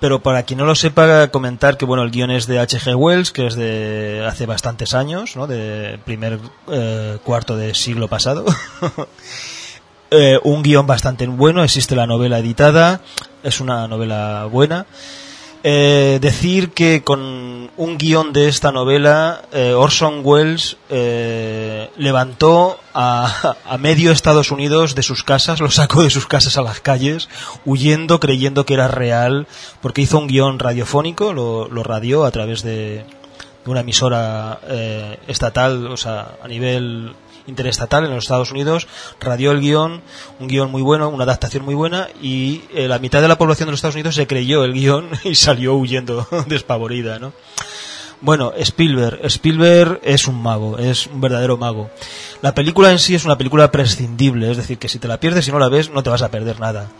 Pero 0.00 0.22
para 0.22 0.44
quien 0.44 0.58
no 0.58 0.64
lo 0.64 0.74
sepa, 0.74 1.28
comentar 1.28 1.76
que 1.76 1.84
bueno, 1.84 2.02
el 2.02 2.10
guion 2.10 2.30
es 2.30 2.46
de 2.46 2.58
H.G. 2.58 2.94
Wells, 2.96 3.32
que 3.32 3.46
es 3.46 3.54
de 3.54 4.24
hace 4.26 4.46
bastantes 4.46 4.94
años, 4.94 5.36
¿no? 5.36 5.46
de 5.46 6.00
primer 6.06 6.40
eh, 6.68 7.18
cuarto 7.22 7.54
de 7.56 7.74
siglo 7.74 8.08
pasado. 8.08 8.46
Eh, 10.10 10.40
un 10.42 10.62
guion 10.62 10.86
bastante 10.86 11.26
bueno, 11.26 11.62
existe 11.62 11.94
la 11.94 12.06
novela 12.06 12.38
editada, 12.38 13.00
es 13.42 13.60
una 13.60 13.86
novela 13.86 14.46
buena. 14.46 14.86
Eh, 15.62 16.18
decir 16.22 16.70
que 16.70 17.02
con 17.04 17.70
un 17.76 17.98
guion 17.98 18.32
de 18.32 18.48
esta 18.48 18.72
novela, 18.72 19.42
eh, 19.52 19.74
Orson 19.74 20.22
Welles 20.24 20.78
eh, 20.88 21.90
levantó 21.98 22.80
a, 22.94 23.56
a 23.66 23.76
medio 23.76 24.10
Estados 24.10 24.50
Unidos 24.50 24.94
de 24.94 25.02
sus 25.02 25.22
casas, 25.22 25.60
lo 25.60 25.70
sacó 25.70 26.02
de 26.02 26.08
sus 26.08 26.26
casas 26.26 26.56
a 26.56 26.62
las 26.62 26.80
calles, 26.80 27.28
huyendo, 27.66 28.20
creyendo 28.20 28.64
que 28.64 28.72
era 28.72 28.88
real, 28.88 29.46
porque 29.82 30.00
hizo 30.00 30.18
un 30.18 30.28
guion 30.28 30.58
radiofónico, 30.58 31.34
lo, 31.34 31.68
lo 31.68 31.82
radió 31.82 32.24
a 32.24 32.30
través 32.30 32.62
de, 32.62 33.04
de 33.64 33.70
una 33.70 33.80
emisora 33.80 34.60
estatal, 35.26 35.88
o 35.88 35.96
sea, 35.98 36.38
a 36.42 36.48
nivel 36.48 37.12
interestatal 37.50 38.04
en 38.04 38.14
los 38.14 38.24
Estados 38.24 38.50
Unidos, 38.50 38.88
radió 39.20 39.52
el 39.52 39.60
guion, 39.60 40.00
un 40.38 40.48
guion 40.48 40.70
muy 40.70 40.80
bueno, 40.80 41.10
una 41.10 41.24
adaptación 41.24 41.64
muy 41.64 41.74
buena, 41.74 42.08
y 42.22 42.62
eh, 42.74 42.88
la 42.88 42.98
mitad 42.98 43.20
de 43.20 43.28
la 43.28 43.36
población 43.36 43.66
de 43.66 43.72
los 43.72 43.78
Estados 43.78 43.96
Unidos 43.96 44.14
se 44.14 44.26
creyó 44.26 44.64
el 44.64 44.72
guion 44.72 45.10
y 45.24 45.34
salió 45.34 45.74
huyendo 45.74 46.26
despavorida, 46.46 47.18
¿no? 47.18 47.32
Bueno, 48.22 48.52
Spielberg. 48.56 49.20
Spielberg 49.24 50.00
es 50.02 50.28
un 50.28 50.42
mago, 50.42 50.78
es 50.78 51.06
un 51.06 51.20
verdadero 51.22 51.56
mago. 51.56 51.90
La 52.42 52.54
película 52.54 52.90
en 52.90 52.98
sí 52.98 53.14
es 53.14 53.24
una 53.24 53.38
película 53.38 53.72
prescindible, 53.72 54.50
es 54.50 54.58
decir, 54.58 54.78
que 54.78 54.90
si 54.90 54.98
te 54.98 55.08
la 55.08 55.18
pierdes 55.18 55.48
y 55.48 55.52
no 55.52 55.58
la 55.58 55.70
ves, 55.70 55.90
no 55.90 56.02
te 56.02 56.10
vas 56.10 56.22
a 56.22 56.30
perder 56.30 56.60
nada. 56.60 56.90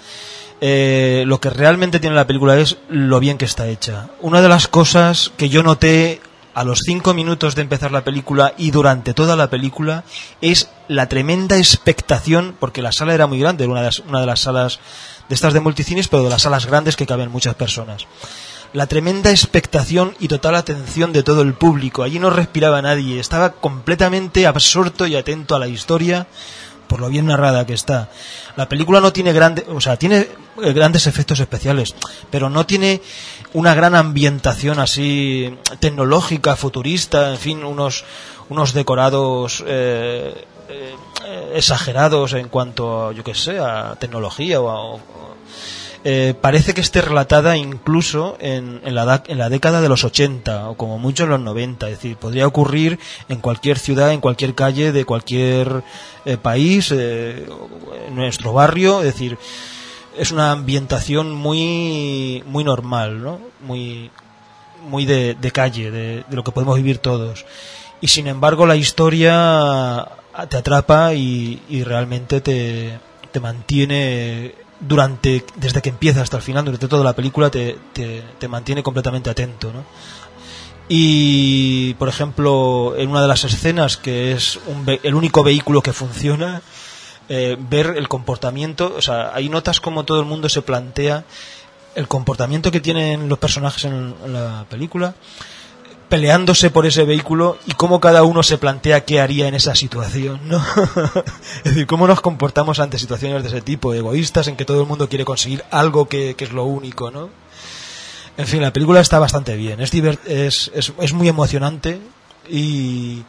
Eh, 0.62 1.24
lo 1.26 1.40
que 1.40 1.50
realmente 1.50 2.00
tiene 2.00 2.16
la 2.16 2.26
película 2.26 2.58
es 2.58 2.78
lo 2.88 3.20
bien 3.20 3.38
que 3.38 3.44
está 3.44 3.68
hecha. 3.68 4.08
Una 4.20 4.40
de 4.40 4.48
las 4.48 4.66
cosas 4.66 5.30
que 5.36 5.50
yo 5.50 5.62
noté 5.62 6.20
a 6.54 6.64
los 6.64 6.80
cinco 6.80 7.14
minutos 7.14 7.54
de 7.54 7.62
empezar 7.62 7.92
la 7.92 8.04
película 8.04 8.54
y 8.56 8.70
durante 8.70 9.14
toda 9.14 9.36
la 9.36 9.50
película 9.50 10.04
es 10.40 10.68
la 10.88 11.08
tremenda 11.08 11.56
expectación, 11.58 12.56
porque 12.58 12.82
la 12.82 12.92
sala 12.92 13.14
era 13.14 13.26
muy 13.26 13.38
grande, 13.38 13.64
era 13.64 13.72
una 13.72 13.80
de 13.80 13.86
las, 13.86 13.98
una 14.00 14.20
de 14.20 14.26
las 14.26 14.40
salas 14.40 14.80
de 15.28 15.34
estas 15.34 15.52
de 15.54 15.60
multicines, 15.60 16.08
pero 16.08 16.24
de 16.24 16.30
las 16.30 16.42
salas 16.42 16.66
grandes 16.66 16.96
que 16.96 17.06
caben 17.06 17.30
muchas 17.30 17.54
personas. 17.54 18.06
La 18.72 18.86
tremenda 18.86 19.30
expectación 19.30 20.14
y 20.20 20.28
total 20.28 20.54
atención 20.54 21.12
de 21.12 21.22
todo 21.22 21.42
el 21.42 21.54
público. 21.54 22.02
Allí 22.02 22.18
no 22.18 22.30
respiraba 22.30 22.82
nadie, 22.82 23.18
estaba 23.18 23.52
completamente 23.52 24.46
absorto 24.46 25.06
y 25.06 25.16
atento 25.16 25.56
a 25.56 25.58
la 25.58 25.68
historia 25.68 26.26
por 26.90 26.98
lo 26.98 27.08
bien 27.08 27.26
narrada 27.26 27.64
que 27.64 27.72
está. 27.72 28.10
La 28.56 28.68
película 28.68 29.00
no 29.00 29.12
tiene 29.12 29.32
grandes, 29.32 29.64
o 29.68 29.80
sea, 29.80 29.96
tiene 29.96 30.26
eh, 30.60 30.72
grandes 30.72 31.06
efectos 31.06 31.38
especiales, 31.38 31.94
pero 32.32 32.50
no 32.50 32.66
tiene 32.66 33.00
una 33.54 33.74
gran 33.74 33.94
ambientación 33.94 34.78
así 34.78 35.56
tecnológica, 35.80 36.56
futurista, 36.56 37.30
en 37.30 37.38
fin, 37.38 37.64
unos 37.64 38.04
unos 38.48 38.72
decorados 38.72 39.62
eh, 39.66 40.34
eh, 40.68 41.52
exagerados 41.54 42.32
en 42.32 42.48
cuanto, 42.48 43.08
a, 43.08 43.12
yo 43.12 43.22
que 43.22 43.34
sé, 43.34 43.58
a 43.60 43.94
tecnología 43.98 44.60
o 44.60 44.70
a, 44.70 44.80
o- 44.84 45.00
eh, 46.02 46.34
parece 46.40 46.72
que 46.72 46.80
esté 46.80 47.02
relatada 47.02 47.58
incluso 47.58 48.36
en, 48.40 48.80
en 48.86 48.94
la, 48.94 49.22
en 49.28 49.36
la 49.36 49.50
década 49.50 49.82
de 49.82 49.88
los 49.90 50.02
80 50.02 50.70
o 50.70 50.74
como 50.74 50.98
mucho 50.98 51.24
en 51.24 51.30
los 51.30 51.40
90. 51.40 51.88
Es 51.90 51.96
decir, 51.96 52.16
podría 52.16 52.46
ocurrir 52.46 52.98
en 53.28 53.38
cualquier 53.40 53.78
ciudad, 53.78 54.10
en 54.12 54.20
cualquier 54.22 54.54
calle 54.54 54.92
de 54.92 55.04
cualquier 55.04 55.82
eh, 56.24 56.38
país, 56.38 56.90
eh, 56.92 57.46
en 58.08 58.14
nuestro 58.16 58.52
barrio. 58.54 59.00
Es 59.00 59.04
decir, 59.12 59.36
es 60.16 60.32
una 60.32 60.52
ambientación 60.52 61.32
muy, 61.32 62.42
muy 62.46 62.64
normal, 62.64 63.22
¿no? 63.22 63.40
Muy, 63.60 64.10
muy 64.88 65.06
de, 65.06 65.36
calle, 65.52 65.90
de, 65.90 66.24
lo 66.30 66.44
que 66.44 66.52
podemos 66.52 66.76
vivir 66.76 66.98
todos. 66.98 67.44
Y 68.00 68.08
sin 68.08 68.26
embargo, 68.26 68.66
la 68.66 68.76
historia 68.76 70.08
te 70.48 70.56
atrapa 70.56 71.14
y, 71.14 71.84
realmente 71.84 72.40
te, 72.40 72.98
te 73.30 73.40
mantiene 73.40 74.54
durante, 74.80 75.44
desde 75.56 75.82
que 75.82 75.90
empieza 75.90 76.22
hasta 76.22 76.38
el 76.38 76.42
final, 76.42 76.64
durante 76.64 76.88
toda 76.88 77.04
la 77.04 77.14
película, 77.14 77.50
te, 77.50 77.76
te, 77.92 78.48
mantiene 78.48 78.82
completamente 78.82 79.30
atento, 79.30 79.72
¿no? 79.72 79.84
Y, 80.88 81.94
por 81.94 82.08
ejemplo, 82.08 82.94
en 82.96 83.10
una 83.10 83.22
de 83.22 83.28
las 83.28 83.44
escenas, 83.44 83.96
que 83.96 84.32
es 84.32 84.58
el 85.04 85.14
único 85.14 85.44
vehículo 85.44 85.82
que 85.82 85.92
funciona, 85.92 86.62
eh, 87.30 87.56
ver 87.58 87.94
el 87.96 88.08
comportamiento, 88.08 88.92
o 88.96 89.00
sea, 89.00 89.30
hay 89.34 89.48
notas 89.48 89.80
como 89.80 90.04
todo 90.04 90.20
el 90.20 90.26
mundo 90.26 90.48
se 90.50 90.60
plantea 90.60 91.24
el 91.94 92.06
comportamiento 92.08 92.70
que 92.70 92.80
tienen 92.80 93.28
los 93.28 93.38
personajes 93.38 93.84
en, 93.84 94.14
en 94.24 94.32
la 94.34 94.66
película, 94.68 95.14
peleándose 96.08 96.70
por 96.70 96.86
ese 96.86 97.04
vehículo 97.04 97.56
y 97.66 97.72
cómo 97.72 98.00
cada 98.00 98.24
uno 98.24 98.42
se 98.42 98.58
plantea 98.58 99.04
qué 99.04 99.20
haría 99.20 99.46
en 99.46 99.54
esa 99.54 99.76
situación, 99.76 100.40
¿no? 100.48 100.60
es 101.58 101.64
decir, 101.64 101.86
cómo 101.86 102.08
nos 102.08 102.20
comportamos 102.20 102.80
ante 102.80 102.98
situaciones 102.98 103.42
de 103.44 103.48
ese 103.48 103.60
tipo, 103.60 103.94
egoístas, 103.94 104.48
en 104.48 104.56
que 104.56 104.64
todo 104.64 104.80
el 104.82 104.88
mundo 104.88 105.08
quiere 105.08 105.24
conseguir 105.24 105.62
algo 105.70 106.08
que, 106.08 106.34
que 106.34 106.44
es 106.44 106.52
lo 106.52 106.64
único, 106.64 107.10
¿no? 107.12 107.30
En 108.36 108.46
fin, 108.46 108.60
la 108.62 108.72
película 108.72 109.00
está 109.00 109.18
bastante 109.20 109.54
bien, 109.54 109.80
es, 109.80 109.92
divert- 109.92 110.26
es, 110.26 110.70
es, 110.74 110.92
es 111.00 111.12
muy 111.12 111.28
emocionante 111.28 112.00
y, 112.48 113.22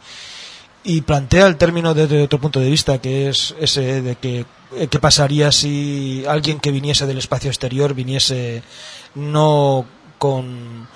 y 0.84 1.02
plantea 1.02 1.46
el 1.46 1.56
término 1.56 1.94
desde 1.94 2.22
otro 2.22 2.40
punto 2.40 2.60
de 2.60 2.70
vista, 2.70 2.98
que 2.98 3.28
es 3.28 3.54
ese 3.60 4.02
de 4.02 4.16
que 4.16 4.44
eh, 4.76 4.88
qué 4.88 4.98
pasaría 4.98 5.52
si 5.52 6.24
alguien 6.26 6.60
que 6.60 6.70
viniese 6.70 7.06
del 7.06 7.18
espacio 7.18 7.50
exterior 7.50 7.94
viniese 7.94 8.62
no 9.14 9.84
con 10.18 10.88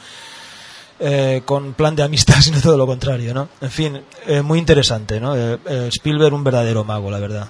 eh, 0.98 1.42
con 1.44 1.74
plan 1.74 1.94
de 1.94 2.02
amistad, 2.02 2.36
sino 2.40 2.60
todo 2.60 2.76
lo 2.76 2.86
contrario, 2.86 3.34
¿no? 3.34 3.48
En 3.60 3.70
fin, 3.70 4.00
eh, 4.26 4.42
muy 4.42 4.58
interesante, 4.58 5.20
¿no? 5.20 5.36
Eh, 5.36 5.58
eh, 5.66 5.88
Spielberg 5.92 6.34
un 6.34 6.44
verdadero 6.44 6.84
mago, 6.84 7.10
la 7.10 7.18
verdad. 7.18 7.48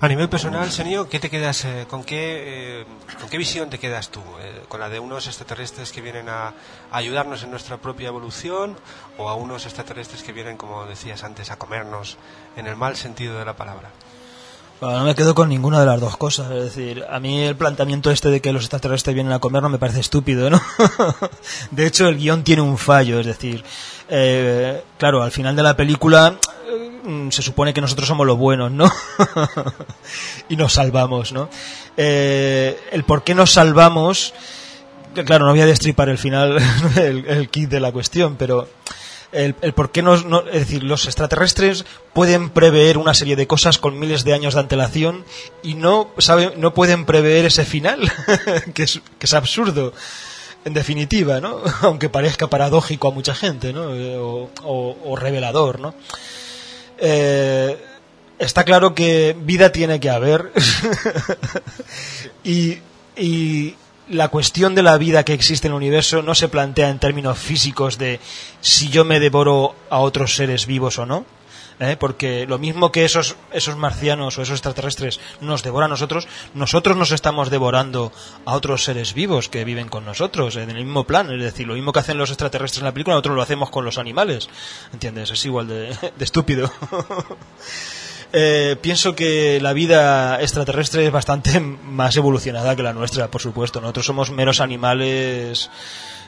A 0.00 0.08
nivel 0.08 0.28
personal, 0.28 0.70
Senio, 0.70 1.08
¿qué 1.08 1.18
te 1.18 1.30
quedas, 1.30 1.64
eh, 1.64 1.86
con, 1.88 2.04
qué, 2.04 2.80
eh, 2.80 2.86
¿con 3.18 3.28
qué 3.30 3.38
visión 3.38 3.70
te 3.70 3.78
quedas 3.78 4.10
tú? 4.10 4.20
Eh, 4.40 4.62
¿Con 4.68 4.80
la 4.80 4.88
de 4.88 4.98
unos 4.98 5.26
extraterrestres 5.26 5.92
que 5.92 6.00
vienen 6.00 6.28
a, 6.28 6.52
ayudarnos 6.90 7.42
en 7.42 7.50
nuestra 7.50 7.78
propia 7.78 8.08
evolución 8.08 8.76
o 9.16 9.28
a 9.28 9.34
unos 9.34 9.64
extraterrestres 9.64 10.22
que 10.22 10.32
vienen, 10.32 10.56
como 10.56 10.84
decías 10.84 11.24
antes, 11.24 11.50
a 11.50 11.56
comernos 11.56 12.18
en 12.56 12.66
el 12.66 12.76
mal 12.76 12.96
sentido 12.96 13.38
de 13.38 13.44
la 13.44 13.56
palabra? 13.56 13.90
No 14.80 15.04
me 15.04 15.14
quedo 15.14 15.34
con 15.34 15.48
ninguna 15.48 15.80
de 15.80 15.86
las 15.86 16.00
dos 16.00 16.16
cosas. 16.16 16.50
Es 16.50 16.64
decir, 16.64 17.04
a 17.08 17.18
mí 17.18 17.42
el 17.42 17.56
planteamiento 17.56 18.10
este 18.10 18.28
de 18.28 18.42
que 18.42 18.52
los 18.52 18.64
extraterrestres 18.64 19.14
vienen 19.14 19.32
a 19.32 19.38
comer 19.38 19.62
no 19.62 19.70
me 19.70 19.78
parece 19.78 20.00
estúpido, 20.00 20.50
¿no? 20.50 20.60
de 21.70 21.86
hecho, 21.86 22.08
el 22.08 22.18
guion 22.18 22.44
tiene 22.44 22.60
un 22.60 22.76
fallo. 22.76 23.20
Es 23.20 23.26
decir, 23.26 23.64
eh, 24.08 24.82
claro, 24.98 25.22
al 25.22 25.30
final 25.32 25.54
de 25.56 25.62
la 25.62 25.76
película 25.76 26.36
eh, 26.68 27.28
se 27.30 27.42
supone 27.42 27.72
que 27.74 27.80
nosotros 27.80 28.08
somos 28.08 28.26
los 28.26 28.36
buenos, 28.38 28.70
¿no? 28.70 28.90
y 30.48 30.56
nos 30.56 30.72
salvamos, 30.74 31.32
¿no? 31.32 31.48
Eh, 31.96 32.78
el 32.92 33.04
por 33.04 33.24
qué 33.24 33.34
nos 33.34 33.52
salvamos, 33.52 34.34
claro, 35.26 35.46
no 35.46 35.52
voy 35.52 35.60
a 35.60 35.66
destripar 35.66 36.08
el 36.08 36.18
final, 36.18 36.58
el, 36.96 37.48
kit 37.50 37.70
de 37.70 37.80
la 37.80 37.92
cuestión, 37.92 38.36
pero 38.36 38.68
el, 39.32 39.54
el 39.62 39.72
por 39.74 39.90
qué 39.90 40.02
nos, 40.02 40.24
no- 40.24 40.40
es 40.46 40.60
decir, 40.60 40.82
los 40.84 41.06
extraterrestres 41.06 41.84
pueden 42.12 42.50
prever 42.50 42.98
una 42.98 43.14
serie 43.14 43.36
de 43.36 43.46
cosas 43.46 43.78
con 43.78 43.98
miles 43.98 44.24
de 44.24 44.32
años 44.34 44.54
de 44.54 44.60
antelación 44.60 45.24
y 45.62 45.74
no 45.74 46.10
saben, 46.18 46.52
no 46.58 46.74
pueden 46.74 47.04
prever 47.04 47.44
ese 47.46 47.64
final, 47.64 48.00
que 48.74 48.84
es 48.84 49.34
absurdo. 49.34 49.92
En 50.64 50.72
definitiva, 50.72 51.40
¿no? 51.40 51.60
Aunque 51.82 52.08
parezca 52.08 52.48
paradójico 52.48 53.08
a 53.08 53.12
mucha 53.12 53.34
gente, 53.34 53.72
¿no? 53.72 53.94
Eh, 53.94 54.16
O, 54.16 55.16
revelador, 55.16 55.80
¿no? 55.80 55.94
Eh, 56.98 57.76
está 58.38 58.64
claro 58.64 58.94
que 58.94 59.36
vida 59.38 59.70
tiene 59.72 60.00
que 60.00 60.10
haber 60.10 60.52
y, 62.44 62.78
y 63.16 63.74
la 64.08 64.28
cuestión 64.28 64.74
de 64.74 64.82
la 64.82 64.98
vida 64.98 65.24
que 65.24 65.32
existe 65.32 65.66
en 65.66 65.72
el 65.72 65.76
universo 65.76 66.22
no 66.22 66.34
se 66.34 66.48
plantea 66.48 66.90
en 66.90 66.98
términos 66.98 67.38
físicos 67.38 67.98
de 67.98 68.20
si 68.60 68.88
yo 68.88 69.04
me 69.04 69.20
devoro 69.20 69.74
a 69.90 69.98
otros 69.98 70.36
seres 70.36 70.66
vivos 70.66 70.98
o 70.98 71.06
no. 71.06 71.24
¿Eh? 71.80 71.96
Porque 71.98 72.46
lo 72.46 72.58
mismo 72.58 72.92
que 72.92 73.04
esos, 73.04 73.36
esos 73.52 73.76
marcianos 73.76 74.38
o 74.38 74.42
esos 74.42 74.54
extraterrestres 74.54 75.20
nos 75.40 75.62
devoran 75.62 75.90
a 75.90 75.94
nosotros, 75.94 76.28
nosotros 76.54 76.96
nos 76.96 77.12
estamos 77.12 77.50
devorando 77.50 78.12
a 78.44 78.54
otros 78.54 78.84
seres 78.84 79.14
vivos 79.14 79.48
que 79.48 79.64
viven 79.64 79.88
con 79.88 80.04
nosotros 80.04 80.56
en 80.56 80.70
el 80.70 80.84
mismo 80.84 81.04
plan. 81.04 81.30
Es 81.32 81.42
decir, 81.42 81.66
lo 81.66 81.74
mismo 81.74 81.92
que 81.92 82.00
hacen 82.00 82.18
los 82.18 82.30
extraterrestres 82.30 82.78
en 82.80 82.84
la 82.84 82.92
película, 82.92 83.14
nosotros 83.14 83.36
lo 83.36 83.42
hacemos 83.42 83.70
con 83.70 83.84
los 83.84 83.98
animales. 83.98 84.48
¿Entiendes? 84.92 85.30
Es 85.30 85.44
igual 85.44 85.68
de, 85.68 85.96
estúpido. 86.20 86.70
Eh, 88.36 88.74
pienso 88.80 89.14
que 89.14 89.60
la 89.60 89.72
vida 89.72 90.40
extraterrestre 90.42 91.06
es 91.06 91.12
bastante 91.12 91.60
más 91.84 92.16
evolucionada 92.16 92.74
que 92.74 92.82
la 92.82 92.92
nuestra, 92.92 93.28
por 93.30 93.40
supuesto. 93.40 93.80
Nosotros 93.80 94.06
somos 94.06 94.32
meros 94.32 94.60
animales 94.60 95.70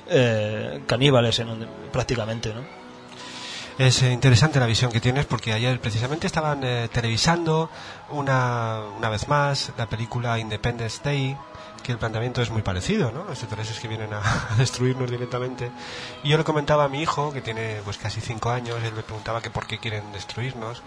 eh, 0.09 0.83
caníbales 0.87 1.41
en- 1.41 1.67
prácticamente, 1.93 2.55
¿no? 2.55 2.76
Es 3.79 4.03
eh, 4.03 4.11
interesante 4.11 4.59
la 4.59 4.65
visión 4.65 4.91
que 4.91 5.03
tienes 5.03 5.27
porque 5.27 5.53
ayer 5.53 5.79
precisamente 5.81 6.27
estaban 6.27 6.65
eh, 6.65 6.89
televisando 6.91 7.69
una, 8.09 8.81
una 8.97 9.11
vez 9.11 9.29
más 9.29 9.71
la 9.77 9.87
película 9.87 10.39
Independence 10.39 11.01
Day 11.05 11.37
que 11.83 11.93
el 11.93 11.99
planteamiento 11.99 12.41
es 12.41 12.51
muy 12.51 12.63
parecido, 12.63 13.13
¿no? 13.13 13.25
Los 13.25 13.39
extraterrestres 13.39 13.79
que 13.79 13.87
vienen 13.87 14.13
a, 14.15 14.23
destruirnos 14.59 15.11
directamente. 15.11 15.71
Y 16.25 16.31
yo 16.31 16.39
le 16.39 16.43
comentaba 16.43 16.85
a 16.85 16.89
mi 16.89 17.03
hijo, 17.03 17.33
que 17.33 17.43
tiene 17.43 17.81
pues 17.85 17.99
casi 17.99 18.21
cinco 18.21 18.51
años, 18.51 18.83
él 18.83 18.95
me 18.95 19.03
preguntaba 19.03 19.43
que 19.43 19.51
por 19.51 19.67
qué 19.67 19.79
quieren 19.79 20.11
destruirnos. 20.13 20.83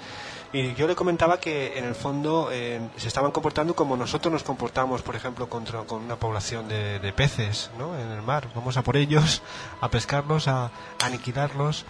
Y 0.52 0.74
yo 0.74 0.88
le 0.88 0.96
comentaba 0.96 1.40
que 1.40 1.78
en 1.78 1.86
el 1.86 1.96
fondo 1.96 2.50
eh, 2.52 2.82
se 2.98 3.08
estaban 3.08 3.32
comportando 3.32 3.76
como 3.76 3.96
nosotros 3.96 4.34
nos 4.34 4.44
comportamos, 4.44 5.04
por 5.04 5.16
ejemplo, 5.16 5.48
contra, 5.48 5.84
con 5.84 6.04
una 6.04 6.16
población 6.16 6.68
de 6.68 7.14
peces 7.16 7.70
¿no? 7.78 7.98
en 7.98 8.10
el 8.10 8.24
mar. 8.24 8.50
Vamos 8.56 8.76
a 8.76 8.82
por 8.82 8.98
ellos, 8.98 9.44
a 9.82 9.90
pescarlos, 9.90 10.48
a 10.48 10.72
aniquilarlos, 11.02 11.86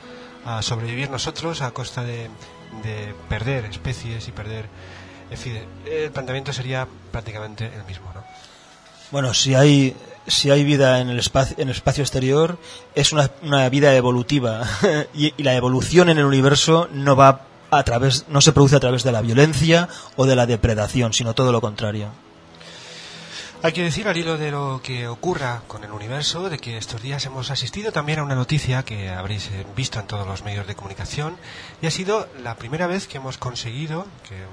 a 0.45 0.61
sobrevivir 0.61 1.09
nosotros 1.09 1.61
a 1.61 1.71
costa 1.71 2.03
de, 2.03 2.29
de 2.83 3.13
perder 3.27 3.65
especies 3.65 4.27
y 4.27 4.31
perder... 4.31 4.65
En 5.31 5.37
fin, 5.37 5.59
el 5.85 6.11
planteamiento 6.11 6.53
sería 6.53 6.87
prácticamente 7.11 7.65
el 7.65 7.83
mismo, 7.85 8.11
¿no? 8.13 8.23
Bueno, 9.11 9.33
si 9.33 9.55
hay 9.55 9.95
si 10.27 10.51
hay 10.51 10.63
vida 10.63 10.99
en 10.99 11.09
el 11.09 11.17
espacio 11.17 11.55
en 11.57 11.69
el 11.69 11.75
espacio 11.75 12.03
exterior 12.03 12.59
es 12.93 13.11
una, 13.13 13.31
una 13.41 13.67
vida 13.69 13.95
evolutiva 13.95 14.67
y, 15.13 15.33
y 15.35 15.43
la 15.43 15.55
evolución 15.55 16.09
en 16.09 16.19
el 16.19 16.25
universo 16.25 16.87
no 16.91 17.15
va 17.15 17.41
a 17.71 17.83
través 17.83 18.25
no 18.29 18.41
se 18.41 18.51
produce 18.51 18.75
a 18.75 18.79
través 18.79 19.03
de 19.03 19.11
la 19.11 19.21
violencia 19.21 19.89
o 20.15 20.25
de 20.25 20.35
la 20.35 20.45
depredación, 20.45 21.13
sino 21.13 21.33
todo 21.33 21.51
lo 21.51 21.61
contrario. 21.61 22.09
Hay 23.61 23.73
que 23.73 23.83
decir 23.83 24.07
al 24.07 24.15
hilo 24.15 24.37
de 24.37 24.51
lo 24.51 24.79
que 24.81 25.09
ocurra 25.09 25.63
con 25.67 25.83
el 25.83 25.91
universo, 25.91 26.49
de 26.49 26.59
que 26.59 26.77
estos 26.77 27.01
días 27.01 27.25
hemos 27.25 27.51
asistido 27.51 27.91
también 27.91 28.19
a 28.19 28.23
una 28.23 28.33
noticia 28.33 28.83
que 28.83 29.09
habréis 29.09 29.47
eh, 29.51 29.65
visto 29.75 29.99
en 29.99 30.07
todos 30.07 30.25
los 30.25 30.45
medios 30.45 30.65
de 30.65 30.75
comunicación 30.75 31.35
y 31.81 31.87
ha 31.87 31.91
sido 31.91 32.29
la 32.41 32.55
primera 32.55 32.87
vez 32.87 33.05
que 33.05 33.17
hemos 33.17 33.37
conseguido 33.37 34.07
que 34.29 34.45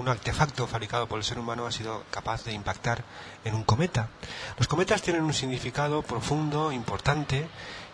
un, 0.00 0.08
artefacto 0.08 0.66
fabricado 0.66 1.06
por 1.06 1.18
el 1.18 1.24
ser 1.24 1.38
humano 1.38 1.66
ha 1.66 1.70
sido 1.70 2.02
capaz 2.10 2.44
de 2.44 2.54
impactar 2.54 3.04
en 3.44 3.54
un 3.54 3.62
cometa. 3.62 4.08
Los 4.56 4.68
cometas 4.68 5.02
tienen 5.02 5.22
un 5.22 5.34
significado 5.34 6.00
profundo, 6.00 6.72
importante 6.72 7.46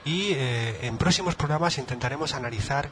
y 0.04 0.30
eh, 0.34 0.86
en 0.86 0.96
próximos 0.96 1.34
programas 1.34 1.76
intentaremos 1.78 2.34
analizar 2.34 2.88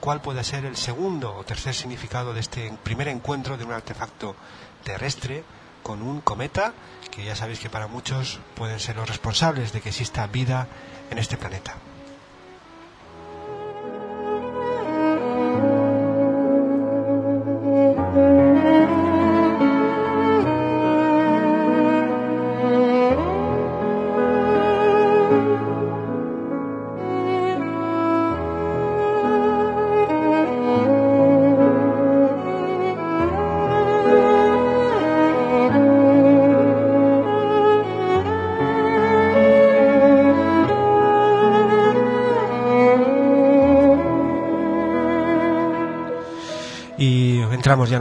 cuál 0.00 0.20
puede 0.20 0.42
ser 0.42 0.64
el 0.64 0.76
segundo 0.76 1.36
o 1.36 1.44
tercer 1.44 1.72
significado 1.72 2.34
de 2.34 2.40
este 2.40 2.72
primer 2.82 3.06
encuentro 3.06 3.56
de 3.56 3.62
un 3.62 3.72
artefacto 3.72 4.34
terrestre 4.82 5.44
con 5.82 6.02
un 6.02 6.20
cometa 6.20 6.74
que 7.10 7.24
ya 7.24 7.34
sabéis 7.34 7.60
que 7.60 7.70
para 7.70 7.86
muchos 7.86 8.40
pueden 8.54 8.80
ser 8.80 8.96
los 8.96 9.08
responsables 9.08 9.72
de 9.72 9.80
que 9.80 9.90
exista 9.90 10.26
vida 10.26 10.68
en 11.10 11.18
este 11.18 11.36
planeta. 11.36 11.76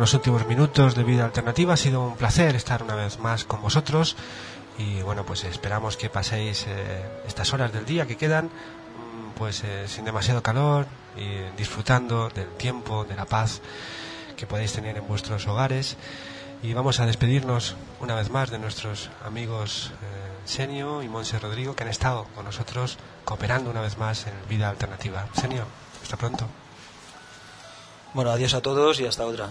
Los 0.10 0.16
últimos 0.16 0.47
minutos 0.47 0.95
de 0.95 1.03
vida 1.03 1.24
alternativa. 1.24 1.76
Ha 1.76 1.78
sido 1.78 2.01
un 2.01 2.16
placer 2.16 2.55
estar 2.55 2.82
una 2.82 2.95
vez 2.95 3.20
más 3.20 3.43
con 3.45 3.62
vosotros. 3.62 4.16
Y 4.80 5.03
bueno, 5.03 5.24
pues 5.24 5.43
esperamos 5.43 5.97
que 5.97 6.10
paséis 6.10 6.66
eh, 6.68 7.05
estas 7.28 7.53
horas 7.53 7.72
del 7.72 7.86
día 7.86 8.07
que 8.07 8.18
quedan, 8.18 8.45
mm, 8.45 9.38
pues 9.38 9.64
eh, 9.64 9.88
sin 9.88 10.05
demasiado 10.05 10.41
calor 10.41 10.88
y 11.16 11.55
disfrutando 11.55 12.30
del 12.30 12.49
tiempo, 12.57 13.05
de 13.05 13.16
la 13.16 13.26
paz 13.26 13.62
que 14.36 14.47
podéis 14.47 14.74
tener 14.74 14.97
en 14.97 15.07
vuestros 15.07 15.45
hogares. 15.45 15.95
Y 16.64 16.74
vamos 16.74 16.99
a 16.99 17.05
despedirnos 17.05 17.76
una 17.99 18.16
vez 18.16 18.32
más 18.32 18.49
de 18.49 18.57
nuestros 18.57 19.12
amigos 19.24 19.91
eh, 20.01 20.45
Senio 20.45 21.03
y 21.03 21.07
Monse 21.07 21.38
Rodrigo 21.38 21.76
que 21.76 21.84
han 21.84 21.89
estado 21.89 22.24
con 22.34 22.45
nosotros 22.45 22.97
cooperando 23.26 23.70
una 23.70 23.82
vez 23.82 23.99
más 23.99 24.26
en 24.26 24.34
Vida 24.49 24.70
Alternativa. 24.70 25.28
Senio, 25.34 25.66
hasta 26.01 26.18
pronto. 26.18 26.47
Bueno, 28.16 28.32
adiós 28.32 28.55
a 28.55 28.62
todos 28.62 28.99
y 28.99 29.05
hasta 29.05 29.24
otra. 29.24 29.49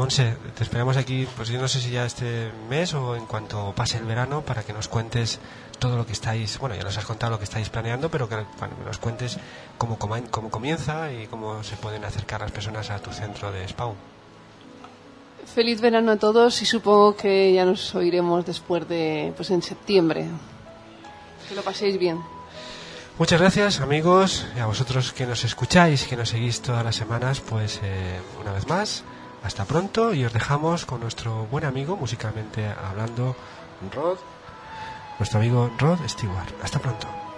Monse, 0.00 0.34
te 0.56 0.62
esperamos 0.62 0.96
aquí, 0.96 1.28
pues 1.36 1.50
yo 1.50 1.60
no 1.60 1.68
sé 1.68 1.78
si 1.78 1.90
ya 1.90 2.06
este 2.06 2.50
mes 2.70 2.94
o 2.94 3.16
en 3.16 3.26
cuanto 3.26 3.74
pase 3.76 3.98
el 3.98 4.06
verano, 4.06 4.40
para 4.40 4.62
que 4.62 4.72
nos 4.72 4.88
cuentes 4.88 5.38
todo 5.78 5.98
lo 5.98 6.06
que 6.06 6.14
estáis, 6.14 6.58
bueno, 6.58 6.74
ya 6.74 6.82
nos 6.82 6.96
has 6.96 7.04
contado 7.04 7.32
lo 7.32 7.38
que 7.38 7.44
estáis 7.44 7.68
planeando, 7.68 8.10
pero 8.10 8.26
que 8.26 8.36
bueno, 8.36 8.76
nos 8.86 8.96
cuentes 8.96 9.36
cómo, 9.76 9.98
cómo 9.98 10.50
comienza 10.50 11.12
y 11.12 11.26
cómo 11.26 11.62
se 11.62 11.76
pueden 11.76 12.02
acercar 12.06 12.40
las 12.40 12.50
personas 12.50 12.88
a 12.88 12.98
tu 12.98 13.10
centro 13.12 13.52
de 13.52 13.68
Spawn. 13.68 13.94
Feliz 15.54 15.82
verano 15.82 16.12
a 16.12 16.16
todos 16.16 16.62
y 16.62 16.64
supongo 16.64 17.14
que 17.14 17.52
ya 17.52 17.66
nos 17.66 17.94
oiremos 17.94 18.46
después 18.46 18.88
de, 18.88 19.34
pues 19.36 19.50
en 19.50 19.60
septiembre. 19.60 20.24
Que 21.46 21.54
lo 21.54 21.60
paséis 21.60 21.98
bien. 21.98 22.18
Muchas 23.18 23.38
gracias 23.38 23.80
amigos 23.80 24.46
y 24.56 24.60
a 24.60 24.64
vosotros 24.64 25.12
que 25.12 25.26
nos 25.26 25.44
escucháis, 25.44 26.06
que 26.06 26.16
nos 26.16 26.30
seguís 26.30 26.62
todas 26.62 26.82
las 26.82 26.96
semanas, 26.96 27.42
pues 27.42 27.80
eh, 27.82 28.18
una 28.40 28.52
vez 28.54 28.66
más, 28.66 29.04
hasta 29.42 29.64
pronto 29.64 30.12
y 30.14 30.24
os 30.24 30.32
dejamos 30.32 30.86
con 30.86 31.00
nuestro 31.00 31.46
buen 31.46 31.64
amigo, 31.64 31.96
musicalmente 31.96 32.66
hablando, 32.66 33.36
Rod, 33.94 34.18
nuestro 35.18 35.40
amigo 35.40 35.70
Rod 35.78 35.98
Stewart. 36.06 36.52
Hasta 36.62 36.78
pronto. 36.78 37.29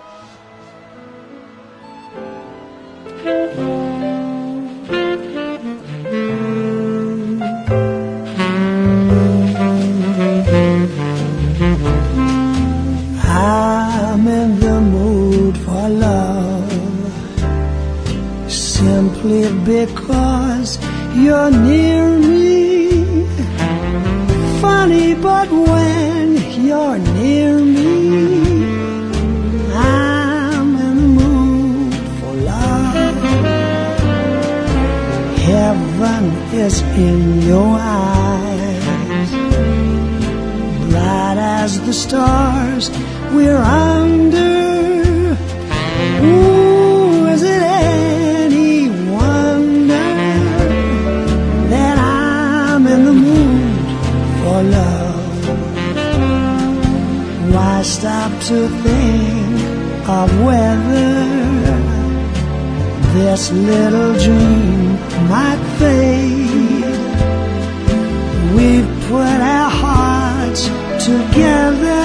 Together. 71.42 72.04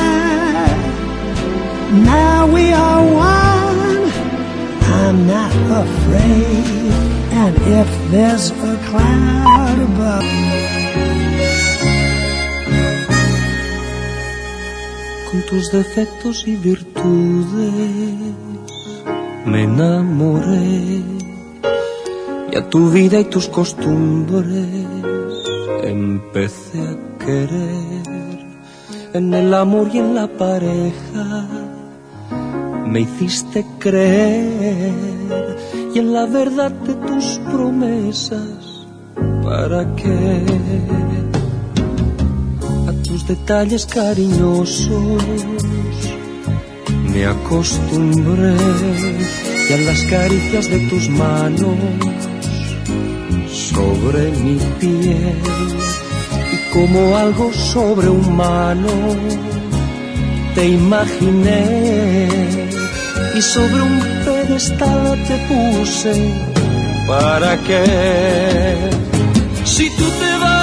Now 2.13 2.47
we 2.55 2.65
are 2.73 3.03
one. 3.31 4.01
I'm 4.99 5.17
not 5.35 5.53
afraid. 5.83 6.91
And 7.41 7.53
if 7.81 7.89
there's 8.11 8.45
a 8.51 8.73
cloud 8.88 9.77
above, 9.89 10.29
con 15.27 15.39
tus 15.49 15.71
defectos 15.71 16.47
y 16.47 16.55
virtudes 16.55 18.13
me 19.45 19.63
enamoré 19.63 21.03
y 22.51 22.55
a 22.57 22.69
tu 22.69 22.89
vida 22.89 23.19
y 23.19 23.25
tus 23.25 23.47
costumbres 23.47 24.67
empecé 25.83 26.79
a 26.79 27.25
querer 27.25 27.96
en 29.18 29.34
el 29.34 29.53
amor 29.53 29.89
y 29.93 29.97
en 29.97 30.15
la 30.15 30.28
pareja. 30.28 31.47
Me 32.86 33.01
hiciste 33.01 33.65
creer 33.80 34.93
y 35.93 35.99
en 35.99 36.13
la 36.13 36.26
verdad 36.26 36.72
de 36.72 36.93
tus 37.07 37.39
promesas 37.51 38.86
para 39.43 39.95
qué 39.95 40.41
a 42.88 42.93
tus 43.03 43.28
detalles 43.28 43.86
cariñosos 43.86 45.24
me 47.11 47.26
acostumbré 47.26 48.55
y 49.70 49.74
a 49.74 49.78
las 49.78 50.03
caricias 50.03 50.70
de 50.70 50.80
tus 50.89 51.09
manos 51.09 51.76
sobre 53.51 54.32
mi 54.43 54.57
piel 54.80 55.96
como 56.74 57.18
algo 57.18 57.51
sobrehumano 57.53 58.88
te 60.55 60.68
imaginé 60.68 62.28
y 63.36 63.41
sobre 63.41 63.82
un 63.82 63.99
pedestal 64.26 65.24
te 65.28 65.38
puse 65.49 66.13
para 67.07 67.57
qué 67.68 68.76
si 69.63 69.89
tú 69.97 70.05
te 70.22 70.38
vas 70.43 70.57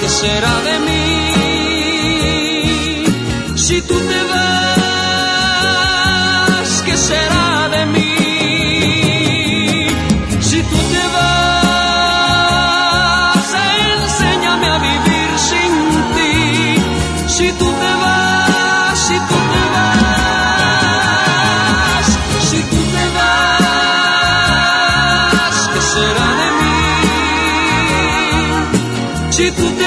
qué 0.00 0.08
será 0.08 0.54
de 0.68 0.78
mí 0.86 1.03
Si 29.44 29.50
tú 29.50 29.70
te 29.76 29.83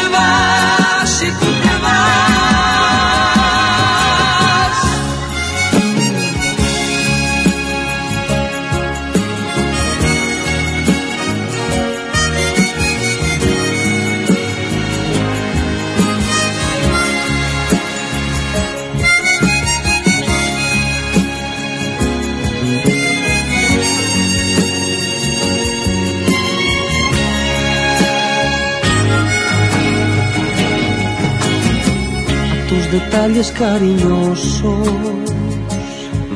detalles 33.18 33.52
cariñosos. 33.52 34.88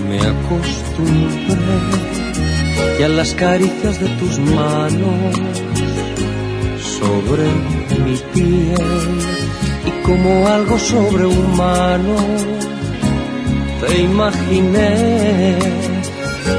Me 0.09 0.17
acostumbré 0.19 1.79
y 2.99 3.03
a 3.03 3.07
las 3.07 3.33
caricias 3.35 3.99
de 3.99 4.07
tus 4.19 4.39
manos 4.39 5.35
sobre 6.97 7.43
mi 8.03 8.15
piel 8.33 9.19
y 9.89 9.91
como 10.05 10.47
algo 10.47 10.77
sobrehumano 10.79 12.15
te 13.81 14.01
imaginé 14.01 15.57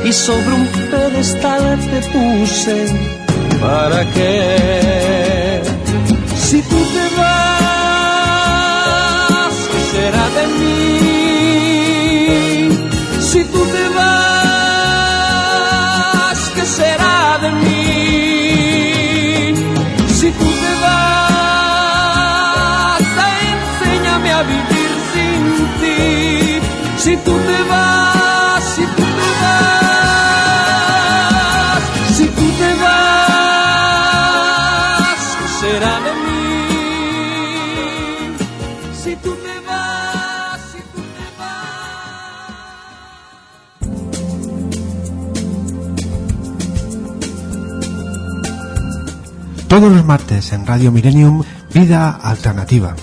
y 0.05 0.13
sobre 0.13 0.53
un 0.61 0.67
pedestal 0.91 1.79
te 1.91 2.01
puse 2.13 2.79
para 3.61 4.01
qué 4.13 5.61
si 6.37 6.63
tú 6.63 6.79
te 6.95 7.17
vas 7.17 7.53
¿qué 7.59 7.62
será 10.03 10.27
de 10.39 10.45
mí. 10.59 10.79
Si 13.29 13.41
tú 13.53 13.61
te 13.75 13.85
vas 13.97 14.91
¿qué 16.55 16.65
será 16.79 17.19
de 17.45 17.51
mí 17.63 17.85
si 20.19 20.29
tú 20.41 20.49
te 20.63 20.73
vas 20.85 21.83
enséñame 23.49 24.31
a 24.39 24.43
vivir 24.53 24.93
sin 25.13 25.43
ti. 25.81 26.01
Si 27.05 27.13
tú 27.27 27.35
te 27.49 27.59
vas 27.71 28.12
Todos 49.73 49.91
los 49.91 50.05
martes 50.05 50.53
en 50.53 50.67
Radio 50.67 50.93
Millennium, 50.93 51.43
Vida 51.73 52.11
Alternativa. 52.11 52.95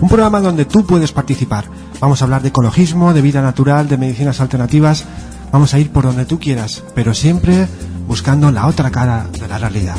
Un 0.00 0.08
programa 0.08 0.40
donde 0.40 0.64
tú 0.64 0.86
puedes 0.86 1.10
participar. 1.10 1.64
Vamos 1.98 2.22
a 2.22 2.26
hablar 2.26 2.40
de 2.40 2.50
ecologismo, 2.50 3.12
de 3.12 3.20
vida 3.20 3.42
natural, 3.42 3.88
de 3.88 3.98
medicinas 3.98 4.40
alternativas. 4.40 5.06
Vamos 5.50 5.74
a 5.74 5.80
ir 5.80 5.90
por 5.90 6.04
donde 6.04 6.24
tú 6.24 6.38
quieras, 6.38 6.84
pero 6.94 7.14
siempre 7.14 7.66
buscando 8.06 8.52
la 8.52 8.68
otra 8.68 8.92
cara 8.92 9.26
de 9.32 9.48
la 9.48 9.58
realidad. 9.58 9.96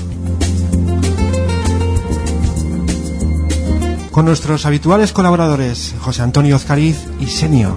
Con 4.09 4.23
nuestros 4.23 4.65
habituales 4.65 5.11
colaboradores, 5.11 5.95
José 5.99 6.21
Antonio 6.21 6.55
Ozcariz 6.55 6.97
y 7.19 7.25
Senio. 7.27 7.75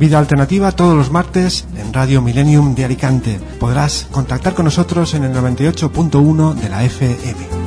Vida 0.00 0.18
Alternativa 0.18 0.72
todos 0.72 0.96
los 0.96 1.12
martes 1.12 1.64
Radio 1.92 2.22
Millennium 2.22 2.74
de 2.74 2.84
Alicante. 2.84 3.38
Podrás 3.60 4.08
contactar 4.10 4.54
con 4.54 4.64
nosotros 4.64 5.14
en 5.14 5.24
el 5.24 5.32
98.1 5.32 6.54
de 6.54 6.68
la 6.68 6.84
FM. 6.84 7.61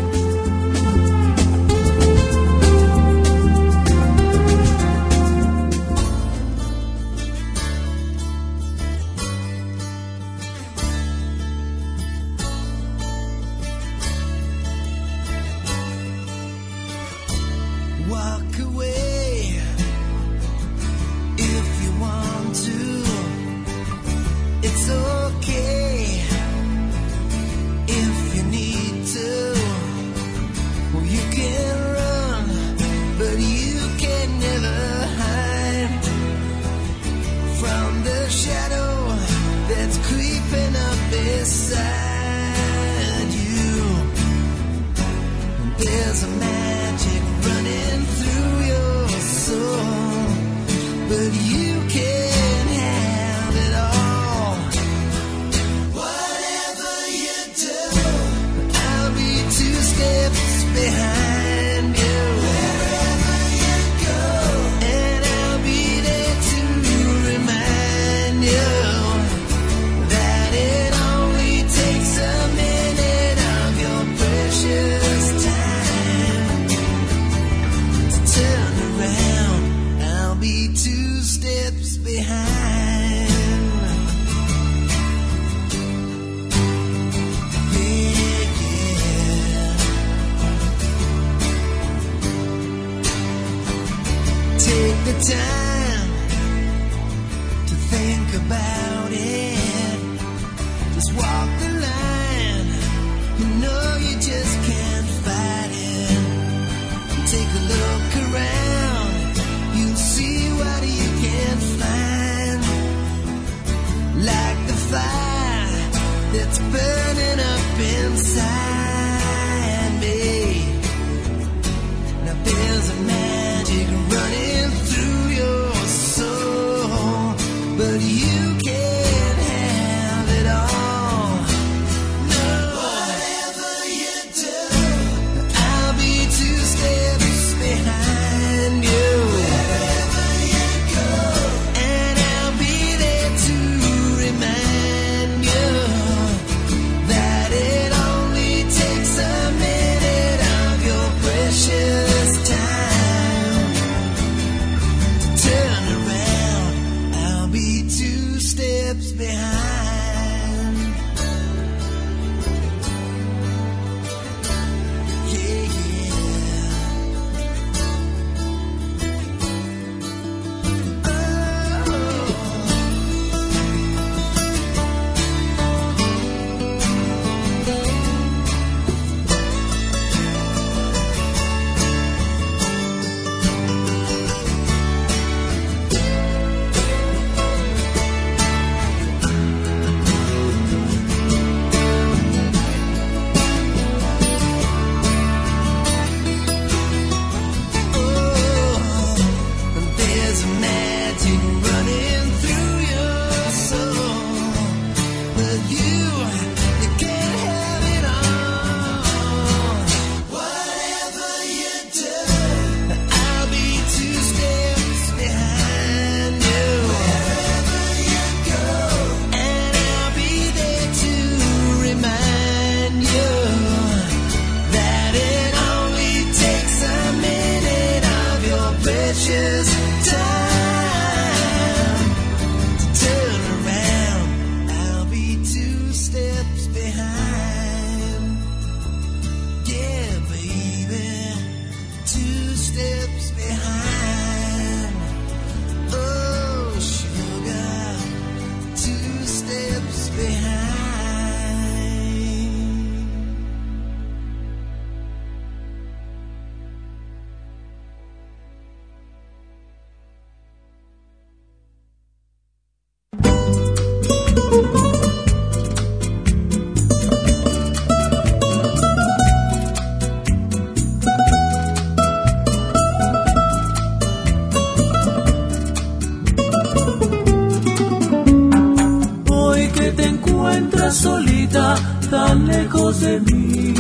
de 282.74 283.20
mí. 283.20 283.74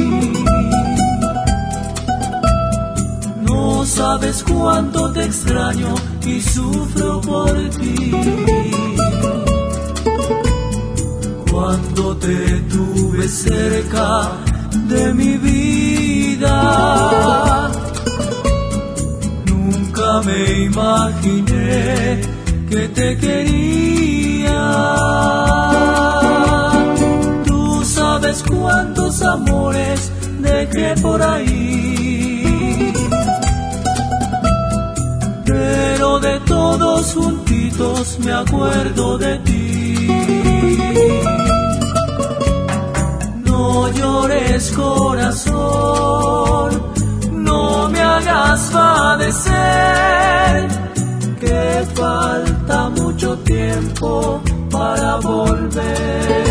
No 3.41 3.83
sabes 3.85 4.43
cuánto 4.43 5.11
te 5.11 5.23
extraño 5.25 5.95
y 6.23 6.39
sufro 6.39 7.19
por 7.21 7.51
ti. 7.79 8.11
Cuando 11.51 12.15
te 12.17 12.59
tuve 12.69 13.27
cerca 13.27 14.33
de 14.87 15.13
mi 15.13 15.37
vida, 15.37 16.51
nunca 19.45 20.21
me 20.25 20.63
imaginé 20.65 22.21
que 22.69 22.87
te 22.89 23.17
quería 23.17 23.75
sabes 28.35 28.43
cuántos 28.43 29.21
amores 29.21 30.11
dejé 30.39 30.95
por 31.01 31.21
ahí. 31.21 32.93
Pero 35.45 36.19
de 36.19 36.39
todos 36.41 37.13
juntitos 37.13 38.19
me 38.19 38.33
acuerdo 38.33 39.17
de 39.17 39.37
ti. 39.39 40.07
No 43.43 43.89
llores 43.91 44.71
corazón, 44.71 45.51
no 47.31 47.89
me 47.89 48.01
hagas 48.01 48.61
padecer, 48.71 50.67
que 51.39 51.85
falta 51.93 52.89
mucho 52.89 53.37
tiempo 53.39 54.41
para 54.71 55.17
volver. 55.17 56.44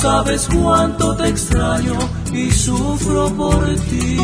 sabes 0.00 0.48
cuánto 0.48 1.14
te 1.14 1.28
extraño 1.28 1.98
y 2.32 2.50
sufro 2.50 3.28
por 3.36 3.62
ti. 3.90 4.16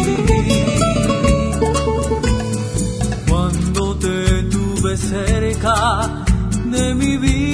Cuando 3.29 3.95
te 3.97 4.43
tuve 4.45 4.97
cerca 4.97 6.25
de 6.65 6.95
mi 6.95 7.19
vida, 7.19 7.45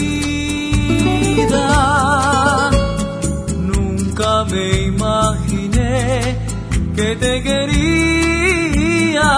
nunca 3.59 4.45
me 4.45 4.83
imaginé 4.83 6.39
que 6.95 7.17
te 7.17 7.43
quería. 7.43 9.31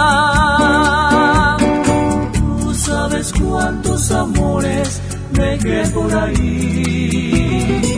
Tú 2.61 2.75
sabes 2.75 3.33
cuántos 3.33 4.11
amores 4.11 5.01
me 5.33 5.57
por 5.89 6.15
ahí. 6.15 7.94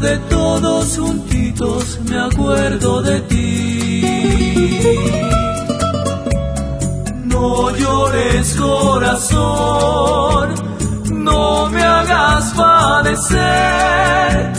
De 0.00 0.16
todos 0.30 0.96
juntitos 0.98 2.00
me 2.08 2.18
acuerdo 2.18 3.02
de 3.02 3.20
ti. 3.20 4.02
No 7.24 7.70
llores 7.76 8.56
corazón, 8.56 10.54
no 11.12 11.68
me 11.68 11.82
hagas 11.82 12.54
padecer, 12.54 14.52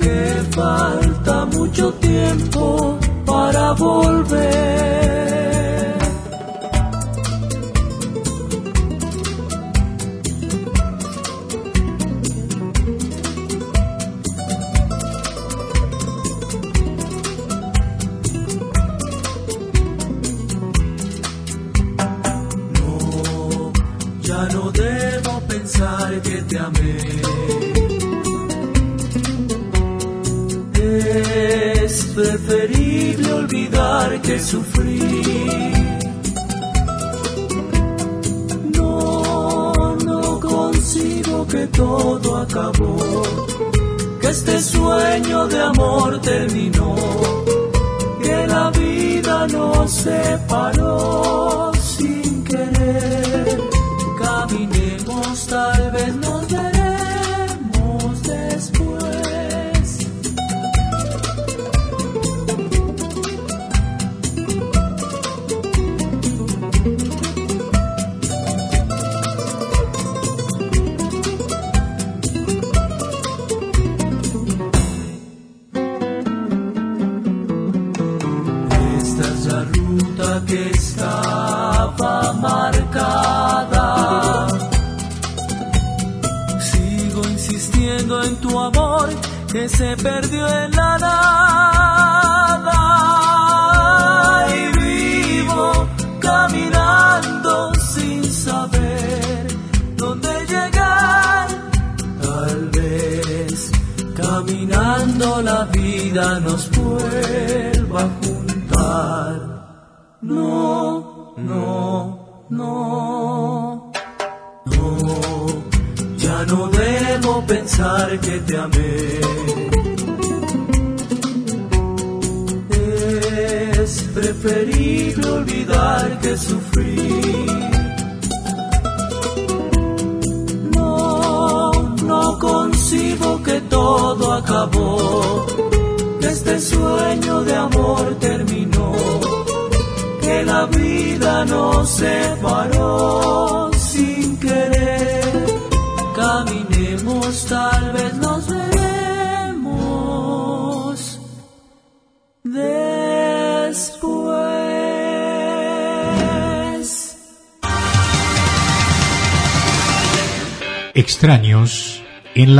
que 0.00 0.42
falta 0.56 1.44
mucho 1.44 1.92
tiempo 1.94 2.98
para 3.26 3.72
volver. 3.72 5.51
Preferible 32.52 33.32
olvidar 33.32 34.20
que 34.20 34.38
sufrí. 34.38 35.00
No, 38.76 39.96
no 39.96 40.40
consigo 40.40 41.46
que 41.46 41.66
todo 41.68 42.36
acabó, 42.36 43.22
que 44.20 44.28
este 44.28 44.60
sueño 44.60 45.46
de 45.48 45.60
amor 45.62 46.20
terminó, 46.20 46.94
que 48.22 48.46
la 48.46 48.70
vida 48.70 49.46
nos 49.48 49.90
separó 49.90 51.72
sin 51.80 52.44
querer. 52.44 53.60
Caminemos, 54.22 55.46
tal 55.46 55.90
vez 55.92 56.14
nos 56.16 56.51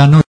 la 0.03 0.07
noche. 0.07 0.21